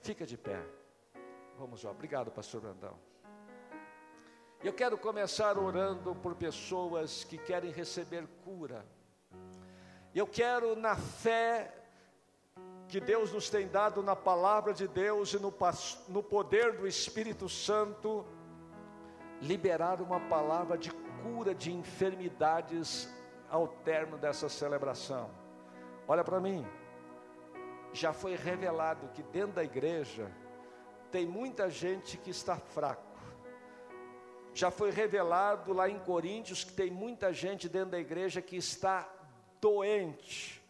Fica 0.00 0.26
de 0.26 0.36
pé. 0.36 0.60
Vamos 1.56 1.84
lá. 1.84 1.90
Obrigado, 1.92 2.30
pastor 2.30 2.60
Brandão. 2.60 2.98
Eu 4.62 4.74
quero 4.74 4.98
começar 4.98 5.56
orando 5.56 6.14
por 6.14 6.34
pessoas 6.34 7.24
que 7.24 7.38
querem 7.38 7.70
receber 7.70 8.26
cura. 8.44 8.84
Eu 10.14 10.26
quero, 10.26 10.76
na 10.76 10.94
fé 10.94 11.72
que 12.86 13.00
Deus 13.00 13.32
nos 13.32 13.48
tem 13.48 13.66
dado 13.66 14.02
na 14.02 14.14
palavra 14.14 14.74
de 14.74 14.86
Deus 14.86 15.32
e 15.32 15.38
no, 15.38 15.54
no 16.08 16.22
poder 16.22 16.76
do 16.76 16.86
Espírito 16.86 17.48
Santo, 17.48 18.26
liberar 19.40 20.02
uma 20.02 20.20
palavra 20.20 20.76
de 20.76 20.90
cura 21.22 21.54
de 21.54 21.72
enfermidades 21.72 23.08
ao 23.48 23.66
término 23.66 24.18
dessa 24.18 24.50
celebração. 24.50 25.30
Olha 26.06 26.22
para 26.22 26.38
mim, 26.38 26.66
já 27.94 28.12
foi 28.12 28.36
revelado 28.36 29.08
que 29.14 29.22
dentro 29.22 29.52
da 29.52 29.64
igreja 29.64 30.30
tem 31.10 31.24
muita 31.24 31.70
gente 31.70 32.18
que 32.18 32.28
está 32.28 32.56
fraco. 32.56 33.09
Já 34.52 34.70
foi 34.70 34.90
revelado 34.90 35.72
lá 35.72 35.88
em 35.88 35.98
Coríntios 36.00 36.64
que 36.64 36.72
tem 36.72 36.90
muita 36.90 37.32
gente 37.32 37.68
dentro 37.68 37.90
da 37.90 37.98
igreja 37.98 38.42
que 38.42 38.56
está 38.56 39.08
doente. 39.60 40.60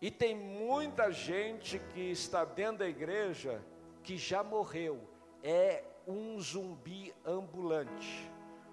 E 0.00 0.10
tem 0.10 0.34
muita 0.34 1.10
gente 1.10 1.78
que 1.78 2.10
está 2.10 2.44
dentro 2.44 2.78
da 2.78 2.88
igreja 2.88 3.62
que 4.02 4.16
já 4.16 4.42
morreu, 4.42 5.06
é 5.42 5.84
um 6.06 6.40
zumbi 6.40 7.14
ambulante, 7.24 8.30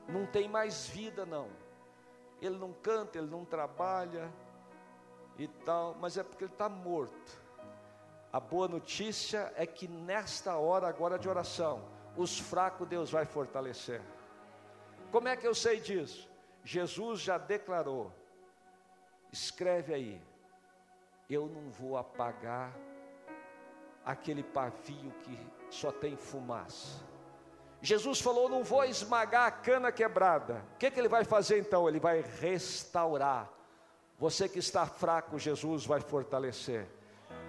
não 0.08 0.26
tem 0.26 0.48
mais 0.48 0.88
vida 0.88 1.26
não. 1.26 1.50
Ele 2.42 2.58
não 2.58 2.72
canta, 2.72 3.18
ele 3.18 3.28
não 3.28 3.44
trabalha 3.44 4.32
e 5.38 5.48
tal, 5.48 5.96
mas 6.00 6.18
é 6.18 6.24
porque 6.24 6.46
ele 6.46 6.54
está 6.54 6.70
morto. 6.70 7.42
A 8.32 8.40
boa 8.40 8.68
notícia 8.68 9.52
é 9.56 9.66
que 9.66 9.88
nesta 9.88 10.56
hora 10.58 10.88
agora 10.88 11.18
de 11.18 11.28
oração, 11.28 11.84
os 12.16 12.40
fracos 12.40 12.88
Deus 12.88 13.12
vai 13.12 13.26
fortalecer. 13.26 14.02
Como 15.12 15.28
é 15.28 15.36
que 15.36 15.48
eu 15.48 15.56
sei 15.56 15.80
disso? 15.80 16.30
Jesus 16.64 17.22
já 17.22 17.38
declarou. 17.38 18.12
Escreve 19.32 19.94
aí, 19.94 20.22
eu 21.30 21.48
não 21.48 21.70
vou 21.70 21.98
apagar 21.98 22.74
aquele 24.06 24.44
pavio 24.44 25.12
que 25.24 25.38
só 25.70 25.92
tem 25.92 26.16
fumaça. 26.16 27.06
Jesus 27.82 28.20
falou: 28.20 28.50
não 28.50 28.64
vou 28.64 28.84
esmagar 28.84 29.48
a 29.48 29.52
cana 29.52 29.92
quebrada. 29.92 30.64
O 30.74 30.78
que, 30.78 30.90
que 30.90 31.00
ele 31.00 31.10
vai 31.10 31.24
fazer 31.24 31.60
então? 31.60 31.88
Ele 31.88 32.00
vai 32.00 32.22
restaurar. 32.40 33.50
Você 34.18 34.50
que 34.50 34.60
está 34.60 34.86
fraco, 34.86 35.38
Jesus 35.38 35.86
vai 35.86 36.02
fortalecer. 36.02 36.88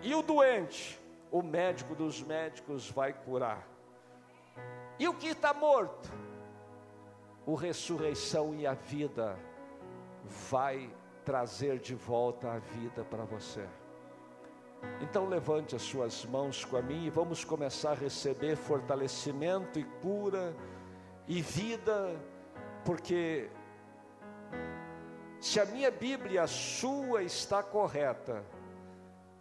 E 0.03 0.15
o 0.15 0.23
doente, 0.23 1.01
o 1.31 1.43
médico 1.43 1.95
dos 1.95 2.21
médicos 2.21 2.91
vai 2.91 3.13
curar. 3.13 3.67
E 4.99 5.09
o 5.09 5.15
que 5.15 5.29
está 5.29 5.55
morto? 5.55 6.11
O 7.49 7.55
ressurreição 7.55 8.55
e 8.55 8.66
a 8.66 8.74
vida 8.74 9.34
vai 10.51 10.94
trazer 11.24 11.78
de 11.78 11.94
volta 11.94 12.53
a 12.53 12.59
vida 12.59 13.03
para 13.07 13.24
você. 13.24 13.66
Então 15.01 15.26
levante 15.26 15.74
as 15.74 15.80
suas 15.80 16.26
mãos 16.26 16.62
com 16.62 16.76
a 16.76 16.82
mim 16.82 17.07
e 17.07 17.09
vamos 17.09 17.46
começar 17.46 17.92
a 17.92 17.94
receber 17.94 18.55
fortalecimento 18.55 19.78
e 19.78 19.84
cura 20.03 20.55
e 21.26 21.40
vida, 21.40 22.20
porque 22.84 23.49
se 25.40 25.59
a 25.59 25.64
minha 25.64 25.90
Bíblia, 25.90 26.42
a 26.42 26.46
sua 26.46 27.22
está 27.22 27.62
correta, 27.62 28.44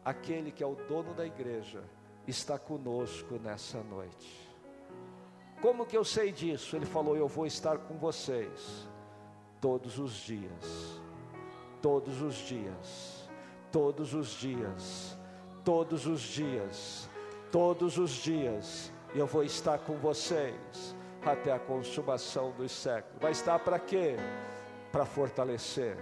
aquele 0.05 0.49
que 0.49 0.63
é 0.63 0.65
o 0.65 0.75
dono 0.75 1.13
da 1.13 1.25
igreja 1.25 1.83
está 2.25 2.57
conosco 2.57 3.37
nessa 3.37 3.83
noite. 3.83 4.46
Como 5.61 5.85
que 5.85 5.97
eu 5.97 6.03
sei 6.03 6.31
disso? 6.31 6.75
Ele 6.75 6.85
falou: 6.85 7.15
Eu 7.15 7.27
vou 7.27 7.45
estar 7.45 7.77
com 7.77 7.97
vocês 7.97 8.87
todos 9.59 9.97
os 9.97 10.13
dias 10.13 10.97
todos 11.81 12.21
os 12.21 12.35
dias, 12.35 13.29
todos 13.71 14.13
os 14.13 14.27
dias, 14.29 15.17
todos 15.63 16.05
os 16.05 16.21
dias, 16.21 17.09
todos 17.51 17.97
os 17.97 18.11
dias, 18.11 18.91
eu 19.15 19.25
vou 19.25 19.43
estar 19.43 19.79
com 19.79 19.95
vocês 19.95 20.95
até 21.25 21.51
a 21.51 21.59
consumação 21.59 22.51
dos 22.51 22.71
séculos. 22.71 23.21
Vai 23.21 23.31
estar 23.31 23.59
para 23.59 23.79
quê? 23.79 24.15
Para 24.91 25.05
fortalecer, 25.05 25.97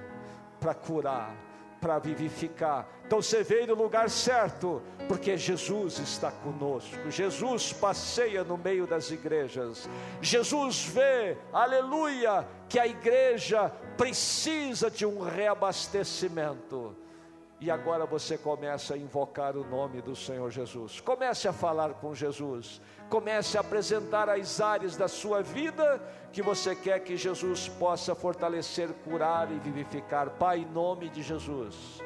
para 0.60 0.74
curar, 0.74 1.36
para 1.80 2.00
vivificar. 2.00 2.88
Então 3.06 3.22
você 3.22 3.44
veio 3.44 3.68
no 3.68 3.76
lugar 3.76 4.10
certo, 4.10 4.82
porque 5.08 5.38
Jesus 5.38 6.00
está 6.00 6.32
conosco. 6.32 7.12
Jesus 7.12 7.72
passeia 7.72 8.44
no 8.44 8.58
meio 8.58 8.88
das 8.88 9.12
igrejas. 9.12 9.88
Jesus 10.22 10.86
vê, 10.86 11.38
aleluia, 11.54 12.48
que 12.68 12.80
a 12.80 12.88
igreja 12.88 13.70
precisa 13.98 14.90
de 14.90 15.06
um 15.06 15.20
reabastecimento. 15.20 16.96
E 17.60 17.72
agora 17.72 18.06
você 18.06 18.38
começa 18.38 18.94
a 18.94 18.98
invocar 18.98 19.56
o 19.56 19.64
nome 19.64 20.02
do 20.02 20.16
Senhor 20.16 20.52
Jesus. 20.52 21.00
Comece 21.00 21.48
a 21.48 21.54
falar 21.54 21.94
com 21.96 22.14
Jesus. 22.14 22.82
Comece 23.10 23.58
a 23.58 23.62
apresentar 23.62 24.30
as 24.30 24.60
áreas 24.60 24.98
da 24.98 25.08
sua 25.08 25.42
vida 25.42 26.02
que 26.34 26.42
você 26.42 26.76
quer 26.76 27.00
que 27.00 27.16
Jesus 27.16 27.70
possa 27.70 28.14
fortalecer, 28.14 28.90
curar 29.06 29.50
e 29.52 29.60
vivificar. 29.60 30.32
Pai, 30.32 30.60
em 30.60 30.66
nome 30.66 31.10
de 31.10 31.24
Jesus. 31.24 32.02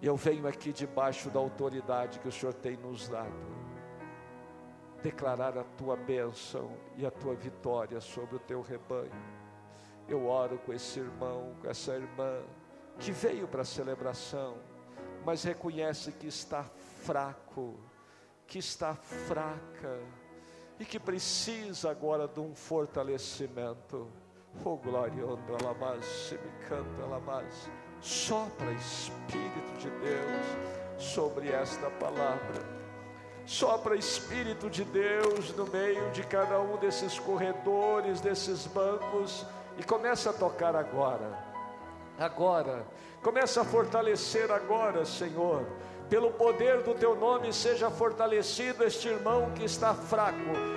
Eu 0.00 0.16
venho 0.16 0.46
aqui 0.46 0.72
debaixo 0.72 1.30
da 1.30 1.40
autoridade 1.40 2.20
que 2.20 2.28
o 2.28 2.32
Senhor 2.32 2.54
tem 2.54 2.76
nos 2.76 3.08
dado 3.08 3.62
declarar 5.02 5.58
a 5.58 5.64
tua 5.64 5.96
bênção 5.96 6.70
e 6.96 7.04
a 7.04 7.10
tua 7.10 7.34
vitória 7.34 8.00
sobre 8.00 8.36
o 8.36 8.38
teu 8.38 8.62
rebanho. 8.62 9.10
Eu 10.08 10.26
oro 10.26 10.58
com 10.58 10.72
esse 10.72 10.98
irmão, 10.98 11.54
com 11.60 11.68
essa 11.68 11.94
irmã 11.94 12.42
que 12.98 13.12
veio 13.12 13.48
para 13.48 13.62
a 13.62 13.64
celebração, 13.64 14.56
mas 15.24 15.42
reconhece 15.42 16.12
que 16.12 16.26
está 16.26 16.64
fraco, 17.04 17.78
que 18.46 18.58
está 18.58 18.94
fraca 18.94 20.00
e 20.78 20.84
que 20.84 20.98
precisa 20.98 21.90
agora 21.90 22.28
de 22.28 22.40
um 22.40 22.54
fortalecimento. 22.54 24.08
Oh 24.64 24.76
glória, 24.76 25.24
honra, 25.26 25.74
mais, 25.74 26.32
me 26.32 26.68
canta, 26.68 27.20
mais. 27.20 27.70
Sopra 28.00 28.70
Espírito 28.72 29.78
de 29.78 29.90
Deus 29.90 31.02
sobre 31.02 31.48
esta 31.50 31.88
palavra 31.92 32.82
Sopra 33.44 33.96
Espírito 33.96 34.70
de 34.70 34.84
Deus 34.84 35.54
no 35.56 35.66
meio 35.66 36.10
de 36.12 36.22
cada 36.22 36.60
um 36.60 36.76
desses 36.76 37.18
corredores, 37.18 38.20
desses 38.20 38.66
bancos, 38.68 39.44
e 39.78 39.82
começa 39.82 40.30
a 40.30 40.32
tocar 40.32 40.74
agora. 40.76 41.52
Agora, 42.18 42.84
começa 43.22 43.62
a 43.62 43.64
fortalecer 43.64 44.50
agora, 44.50 45.04
Senhor. 45.04 45.64
Pelo 46.12 46.30
poder 46.30 46.82
do 46.82 46.94
teu 46.94 47.16
nome, 47.16 47.54
seja 47.54 47.90
fortalecido 47.90 48.84
este 48.84 49.08
irmão 49.08 49.50
que 49.52 49.64
está 49.64 49.94
fraco, 49.94 50.36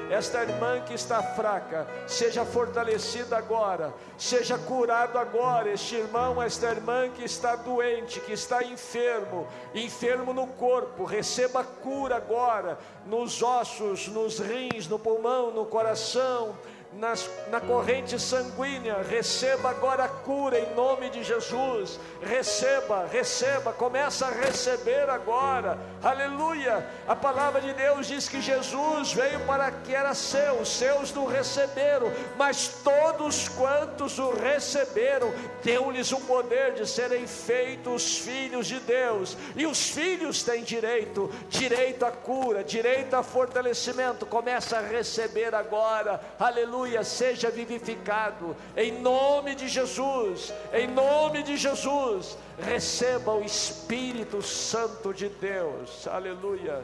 esta 0.10 0.42
irmã 0.42 0.80
que 0.80 0.94
está 0.94 1.22
fraca, 1.22 1.86
seja 2.08 2.46
fortalecida 2.46 3.36
agora, 3.36 3.94
seja 4.18 4.58
curado 4.58 5.20
agora, 5.20 5.70
este 5.70 5.96
irmão, 5.96 6.42
esta 6.42 6.68
irmã 6.68 7.10
que 7.10 7.26
está 7.26 7.54
doente, 7.58 8.22
que 8.22 8.32
está 8.32 8.64
enfermo, 8.64 9.46
enfermo 9.74 10.32
no 10.32 10.48
corpo, 10.48 11.04
receba 11.04 11.66
cura 11.66 12.16
agora, 12.16 12.80
nos 13.06 13.44
ossos, 13.44 14.08
nos 14.08 14.40
rins, 14.40 14.88
no 14.88 14.98
pulmão, 14.98 15.52
no 15.52 15.66
coração, 15.66 16.56
nas, 16.98 17.30
na 17.50 17.60
corrente 17.60 18.18
sanguínea, 18.20 18.98
receba 19.02 19.70
agora 19.70 20.06
a 20.06 20.08
cura 20.08 20.58
em 20.58 20.74
nome 20.74 21.10
de 21.10 21.24
Jesus. 21.24 22.00
Receba, 22.22 23.06
receba, 23.12 23.74
começa 23.74 24.28
a 24.28 24.32
receber 24.32 25.10
agora. 25.10 25.78
Aleluia! 26.02 26.86
A 27.08 27.16
palavra 27.16 27.60
de 27.60 27.74
Deus 27.74 28.08
diz 28.08 28.30
que 28.30 28.42
Jesus 28.42 29.14
veio 29.14 29.42
para 29.42 29.72
que 29.72 29.94
era 29.94 30.14
seu, 30.14 30.62
os 30.62 30.70
seus 30.70 31.14
não 31.14 31.26
receberam, 31.26 32.12
mas 32.38 32.80
todos 32.84 33.50
quantos 33.50 34.18
o 34.18 34.32
receberam, 34.32 35.34
deu-lhes 35.64 36.12
o 36.12 36.22
poder 36.22 36.74
de 36.74 36.88
serem 36.88 37.28
feitos 37.28 38.20
filhos 38.20 38.68
de 38.68 38.80
Deus. 38.80 39.38
E 39.56 39.66
os 39.66 39.90
filhos 39.90 40.44
têm 40.44 40.64
direito, 40.64 41.30
direito 41.50 42.06
à 42.06 42.12
cura, 42.12 42.64
direito 42.64 43.16
a 43.16 43.24
fortalecimento. 43.24 44.26
Começa 44.26 44.78
a 44.78 44.82
receber 44.82 45.54
agora. 45.54 46.22
Aleluia 46.40 46.85
aleluia, 46.86 47.04
seja 47.04 47.50
vivificado, 47.50 48.56
em 48.78 48.92
nome 49.02 49.56
de 49.56 49.68
Jesus, 49.68 50.54
em 50.72 50.88
nome 50.88 51.42
de 51.42 51.58
Jesus, 51.58 52.38
receba 52.60 53.34
o 53.34 53.44
Espírito 53.44 54.42
Santo 54.42 55.12
de 55.14 55.28
Deus, 55.28 56.08
aleluia. 56.08 56.84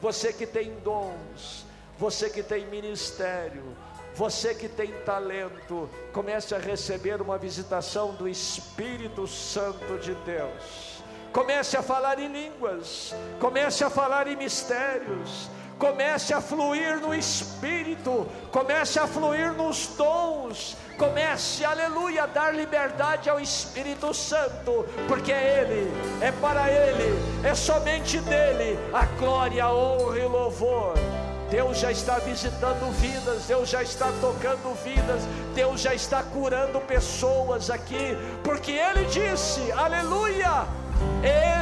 Você 0.00 0.32
que 0.32 0.46
tem 0.46 0.74
dons, 0.82 1.66
você 1.98 2.30
que 2.30 2.42
tem 2.42 2.66
ministério, 2.66 3.76
você 4.14 4.54
que 4.54 4.68
tem 4.68 4.90
talento, 5.04 5.88
comece 6.12 6.54
a 6.54 6.58
receber 6.58 7.20
uma 7.20 7.36
visitação 7.36 8.14
do 8.14 8.26
Espírito 8.26 9.26
Santo 9.26 9.98
de 9.98 10.14
Deus. 10.14 11.02
Comece 11.30 11.76
a 11.76 11.82
falar 11.82 12.18
em 12.18 12.28
línguas, 12.28 13.14
comece 13.38 13.84
a 13.84 13.90
falar 13.90 14.26
em 14.28 14.36
mistérios, 14.36 15.48
comece 15.78 16.32
a 16.34 16.40
fluir 16.40 17.00
no 17.00 17.14
Espírito 17.14 18.26
comece 18.50 18.98
a 18.98 19.06
fluir 19.06 19.52
nos 19.52 19.88
dons, 19.96 20.76
comece, 20.98 21.64
aleluia, 21.64 22.24
a 22.24 22.26
dar 22.26 22.54
liberdade 22.54 23.30
ao 23.30 23.40
Espírito 23.40 24.12
Santo, 24.12 24.84
porque 25.08 25.32
é 25.32 25.60
Ele, 25.62 25.90
é 26.20 26.30
para 26.32 26.70
Ele, 26.70 27.18
é 27.42 27.54
somente 27.54 28.20
dele 28.20 28.78
a 28.92 29.06
glória, 29.18 29.64
a 29.64 29.72
honra 29.72 30.18
e 30.18 30.26
louvor. 30.26 30.94
Deus 31.50 31.78
já 31.78 31.90
está 31.90 32.18
visitando 32.18 32.90
vidas, 32.92 33.44
Deus 33.46 33.68
já 33.68 33.82
está 33.82 34.10
tocando 34.20 34.74
vidas, 34.82 35.22
Deus 35.54 35.80
já 35.80 35.94
está 35.94 36.22
curando 36.22 36.80
pessoas 36.80 37.68
aqui, 37.68 38.16
porque 38.42 38.72
Ele 38.72 39.04
disse, 39.06 39.72
aleluia, 39.72 40.66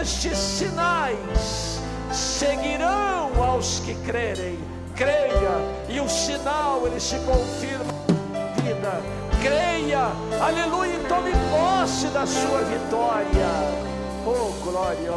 estes 0.00 0.36
sinais 0.38 1.79
seguirão 2.12 3.30
aos 3.42 3.80
que 3.80 3.94
crerem, 3.94 4.58
creia, 4.94 5.52
e 5.88 6.00
o 6.00 6.08
sinal 6.08 6.86
ele 6.86 7.00
se 7.00 7.16
confirma 7.20 7.84
na 8.32 8.62
vida, 8.62 9.00
creia, 9.40 10.10
aleluia, 10.40 10.94
e 10.94 11.06
tome 11.08 11.32
posse 11.50 12.06
da 12.08 12.26
sua 12.26 12.62
vitória. 12.62 13.90
Oh, 14.26 14.52
glória, 14.62 15.12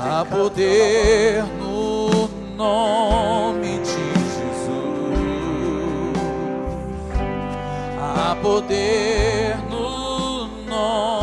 há 0.00 0.24
poder 0.24 1.42
no 1.58 2.28
nome 2.56 3.78
de 3.78 3.84
Jesus. 3.84 4.50
Há 7.98 8.36
poder 8.36 9.56
no 9.68 10.46
nome 10.68 11.19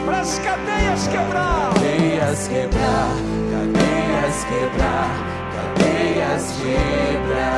Para 0.05 0.19
as 0.19 0.39
cadeias 0.39 1.07
quebrar, 1.07 1.73
cadeias 1.73 2.47
quebrar, 2.47 3.15
cadeias 3.51 4.45
quebrar, 4.45 5.09
cadeias 5.55 6.45
quebrar, 6.61 7.55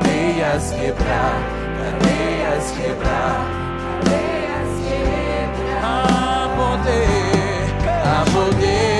cadeias 0.00 0.64
quebrar, 0.72 1.38
cadeias 1.78 2.66
quebrar, 2.72 3.38
cadeias 4.04 4.72
quebrar. 4.88 5.84
A 5.84 6.48
poder, 6.56 7.66
a 8.04 8.24
poder. 8.30 8.97